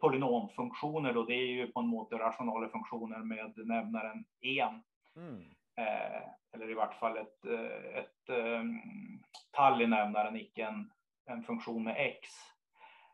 polynomfunktioner 0.00 1.12
då, 1.12 1.22
det 1.22 1.34
är 1.34 1.46
ju 1.46 1.66
på 1.66 1.80
en 1.80 1.86
måte 1.86 2.16
rationala 2.16 2.68
funktioner 2.68 3.18
med 3.18 3.52
nämnaren 3.56 4.24
1. 4.40 4.68
Mm. 5.16 5.55
Eh, 5.76 6.22
eller 6.54 6.70
i 6.70 6.74
vart 6.74 6.94
fall 6.94 7.16
ett, 7.16 7.44
eh, 7.44 7.98
ett, 7.98 8.28
ett 8.28 9.50
tall 9.50 9.82
i 9.82 9.86
nämnaren, 9.86 10.36
icke 10.36 10.64
en, 10.64 10.90
en 11.26 11.42
funktion 11.42 11.84
med 11.84 11.96
x. 11.98 12.28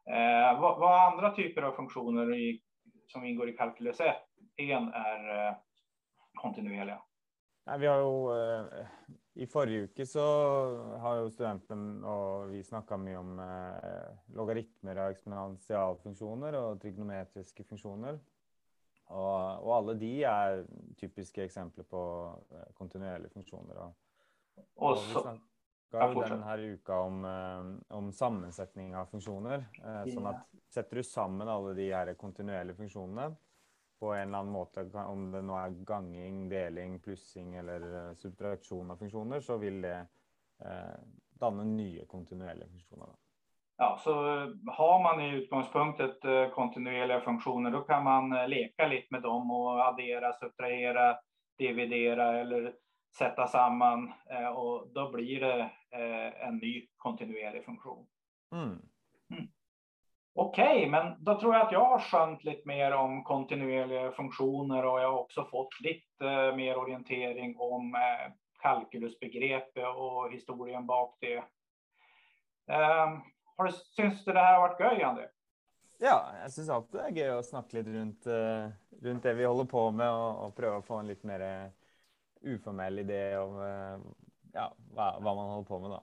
Eh, 0.07 0.61
vad, 0.61 0.81
vad, 0.81 1.13
andra 1.13 1.35
typer 1.35 1.63
av 1.63 1.73
funktioner 1.73 2.35
i, 2.35 2.63
som 3.07 3.25
ingår 3.25 3.49
i 3.49 3.53
kalkylus 3.53 4.01
1 4.01 4.17
en 4.57 4.89
är 4.89 5.49
eh, 5.49 5.55
kontinuerliga? 6.35 7.03
Nej, 7.67 7.79
vi 7.79 7.87
har 7.87 7.99
ju 7.99 8.43
eh, 8.55 8.87
i 9.35 9.47
förra 9.47 9.81
veckan 9.81 10.07
så 10.07 10.21
har 10.99 11.17
ju 11.17 11.31
studenten 11.31 12.05
och 12.05 12.55
vi 12.55 12.65
snackat 12.65 13.01
mycket 13.01 13.19
om 13.19 13.39
eh, 13.39 14.35
logaritmer 14.35 14.99
och 14.99 15.11
exponentialfunktioner 15.11 16.53
och 16.53 16.81
trigonometriska 16.81 17.65
funktioner. 17.65 18.19
Och, 19.13 19.67
och 19.67 19.77
alla 19.77 19.95
de 19.95 20.25
är 20.25 20.67
typiska 20.97 21.45
exempel 21.45 21.85
på 21.85 22.33
eh, 22.51 22.73
kontinuerliga 22.75 23.31
funktioner. 23.31 23.77
Och, 23.77 23.93
och 24.75 24.99
så, 24.99 25.21
snakka 25.21 26.13
jo 26.15 26.23
den 26.23 26.43
her 26.43 26.59
uka 26.59 26.99
om, 26.99 27.25
eh, 27.25 27.97
om 27.97 28.13
sammensetning 28.13 28.97
av 28.97 29.07
funksjoner. 29.07 29.65
Eh, 29.85 30.05
sånn 30.15 30.29
at 30.31 30.47
setter 30.73 30.97
du 30.97 31.05
sammen 31.05 31.49
alle 31.49 31.75
de 31.77 31.91
her 31.93 32.15
kontinuerlige 32.15 32.81
funksjonene 32.81 33.35
på 34.01 34.15
en 34.15 34.29
eller 34.29 34.39
annen 34.39 34.53
måte, 34.53 34.87
om 35.05 35.29
det 35.31 35.43
nå 35.47 35.59
er 35.61 35.77
ganging, 35.87 36.47
deling, 36.51 36.97
plussing 37.01 37.55
eller 37.61 38.15
subtraksjon 38.19 38.91
av 38.91 39.05
funksjoner, 39.05 39.45
så 39.45 39.59
vil 39.63 39.83
det 39.85 39.99
eh, 40.65 40.97
danne 41.45 41.69
nye 41.69 42.07
kontinuerlige 42.11 42.73
funksjoner. 42.73 43.13
Ja, 43.77 43.99
så 44.01 44.15
har 44.67 45.03
man 45.03 45.21
i 45.21 45.31
utgångspunktet 45.31 46.19
kontinuerliga 46.55 47.21
funktioner, 47.21 47.71
då 47.71 47.81
kan 47.81 48.05
man 48.05 48.51
leka 48.51 48.87
lite 48.87 49.07
med 49.11 49.23
dem 49.23 49.51
och 49.51 49.87
addera, 49.87 50.33
subtrahera, 50.33 51.17
dividera 51.59 52.41
eller 52.41 52.75
sätta 53.19 53.47
samman 53.47 54.13
och 54.55 54.93
då 54.95 55.11
blir 55.11 55.41
det 55.41 55.71
Eh, 55.95 56.49
en 56.49 56.57
ny 56.57 56.89
kontinuerlig 56.97 57.65
funktion. 57.65 58.07
Mm. 58.53 58.69
Mm. 59.31 59.49
Okej, 60.35 60.77
okay, 60.77 60.91
men 60.91 61.25
då 61.25 61.41
tror 61.41 61.55
jag 61.55 61.67
att 61.67 61.73
jag 61.73 61.85
har 61.85 61.99
skönt 61.99 62.45
lite 62.45 62.69
mer 62.69 62.93
om 62.93 63.25
kontinuerliga 63.25 64.13
funktioner 64.13 64.85
och 64.85 65.01
jag 65.01 65.13
har 65.13 65.19
också 65.19 65.45
fått 65.45 65.81
lite 65.81 66.27
eh, 66.27 66.57
mer 66.57 66.77
orientering 66.77 67.57
om 67.59 67.95
eh, 67.95 68.33
kalkylusbegreppet 68.63 69.97
och 69.97 70.33
historien 70.33 70.87
bak 70.87 71.17
det. 71.21 71.45
Har 73.57 73.65
du, 73.65 73.73
syns 73.73 74.25
du 74.25 74.33
det 74.33 74.41
här 74.41 74.55
har 74.55 74.69
varit 74.69 74.81
göj, 74.81 75.03
André? 75.03 75.27
Ja, 75.99 76.33
jag 76.43 76.53
syns 76.53 76.71
alltid 76.71 77.01
det 77.01 77.07
är 77.07 77.11
gøy 77.11 77.39
att 77.39 77.47
snacka 77.47 77.77
lite 77.77 77.91
runt, 77.91 78.27
runt 79.03 79.23
det 79.23 79.35
vi 79.35 79.45
håller 79.45 79.65
på 79.65 79.91
med 79.91 80.13
och, 80.13 80.47
och 80.47 80.57
pröva 80.57 80.83
få 80.83 80.95
en 80.95 81.07
lite 81.07 81.27
mer 81.27 81.71
uformell 82.41 82.99
idé 82.99 83.37
om 83.37 83.57
ja, 84.53 84.75
vad, 84.95 85.23
vad 85.23 85.37
man 85.37 85.51
håller 85.51 85.65
på 85.65 85.79
med 85.79 85.91
då. 85.91 86.03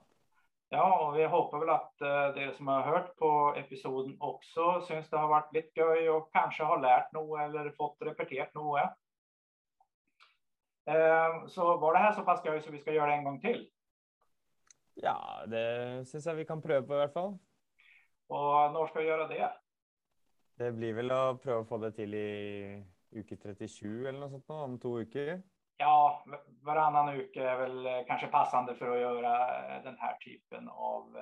Ja, 0.72 1.06
och 1.06 1.18
vi 1.18 1.24
hoppas 1.24 1.62
väl 1.62 1.70
att 1.70 1.94
uh, 2.02 2.34
det 2.34 2.56
som 2.56 2.68
har 2.68 2.82
hört 2.82 3.16
på 3.16 3.54
episoden 3.56 4.16
också 4.20 4.80
syns 4.80 5.10
det 5.10 5.18
har 5.18 5.28
varit 5.28 5.52
lite 5.52 5.80
göj 5.80 6.10
och 6.10 6.32
kanske 6.32 6.64
har 6.64 6.80
lärt 6.80 7.12
något 7.12 7.40
eller 7.40 7.70
fått 7.70 7.96
repeterat 8.00 8.54
något. 8.54 8.80
Uh, 10.90 11.46
så 11.46 11.76
var 11.76 11.92
det 11.92 11.98
här 11.98 12.12
så 12.12 12.22
pass 12.22 12.44
göj 12.44 12.62
så 12.62 12.70
vi 12.70 12.78
ska 12.78 12.92
göra 12.92 13.14
en 13.14 13.24
gång 13.24 13.40
till? 13.40 13.70
Ja, 15.02 15.46
det 15.46 16.04
syns 16.08 16.26
jag 16.26 16.34
vi 16.34 16.44
kan 16.44 16.62
pröva 16.62 16.86
på 16.86 16.94
i 16.94 16.96
alla 16.96 17.08
fall. 17.08 17.38
Och 18.26 18.72
när 18.72 18.86
ska 18.86 19.00
vi 19.00 19.06
göra 19.06 19.28
det? 19.28 19.52
Det 20.54 20.72
blir 20.72 20.92
väl 20.92 21.10
att 21.10 21.42
pröva 21.42 21.64
få 21.64 21.78
det 21.78 21.92
till 21.92 22.14
i 22.14 22.84
uke 23.10 23.36
37 23.36 24.08
eller 24.08 24.20
något 24.20 24.30
sånt 24.30 24.50
om 24.50 24.80
två 24.80 24.96
veckor 24.96 25.42
ja, 25.80 26.24
varannan 26.62 27.08
uke 27.08 27.42
är 27.42 27.56
väl 27.56 28.04
kanske 28.06 28.26
passande 28.26 28.74
för 28.74 28.90
att 28.90 29.00
göra 29.00 29.38
den 29.82 29.96
här 29.98 30.16
typen 30.16 30.68
av 30.68 31.18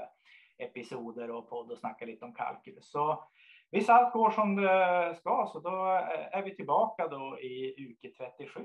episoder 0.58 1.30
och 1.30 1.50
podd 1.50 1.70
och 1.70 1.78
snacka 1.78 2.06
lite 2.06 2.24
om 2.24 2.34
kalkylus. 2.34 2.90
Så 2.90 3.24
visst 3.70 3.90
allt 3.90 4.12
går 4.12 4.30
som 4.30 4.56
det 4.56 5.14
ska, 5.16 5.50
så 5.52 5.60
då 5.60 5.84
är 6.30 6.42
vi 6.42 6.56
tillbaka 6.56 7.08
då 7.08 7.38
i 7.40 7.74
uke 7.90 8.08
37. 8.36 8.60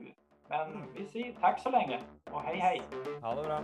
Men 0.49 0.93
vi 0.93 1.06
säger 1.06 1.34
tack 1.41 1.60
så 1.60 1.69
länge 1.69 1.99
och 2.32 2.41
hej 2.41 2.58
hej! 2.58 2.82
Ha 3.21 3.36
det 3.36 3.43
bra! 3.43 3.62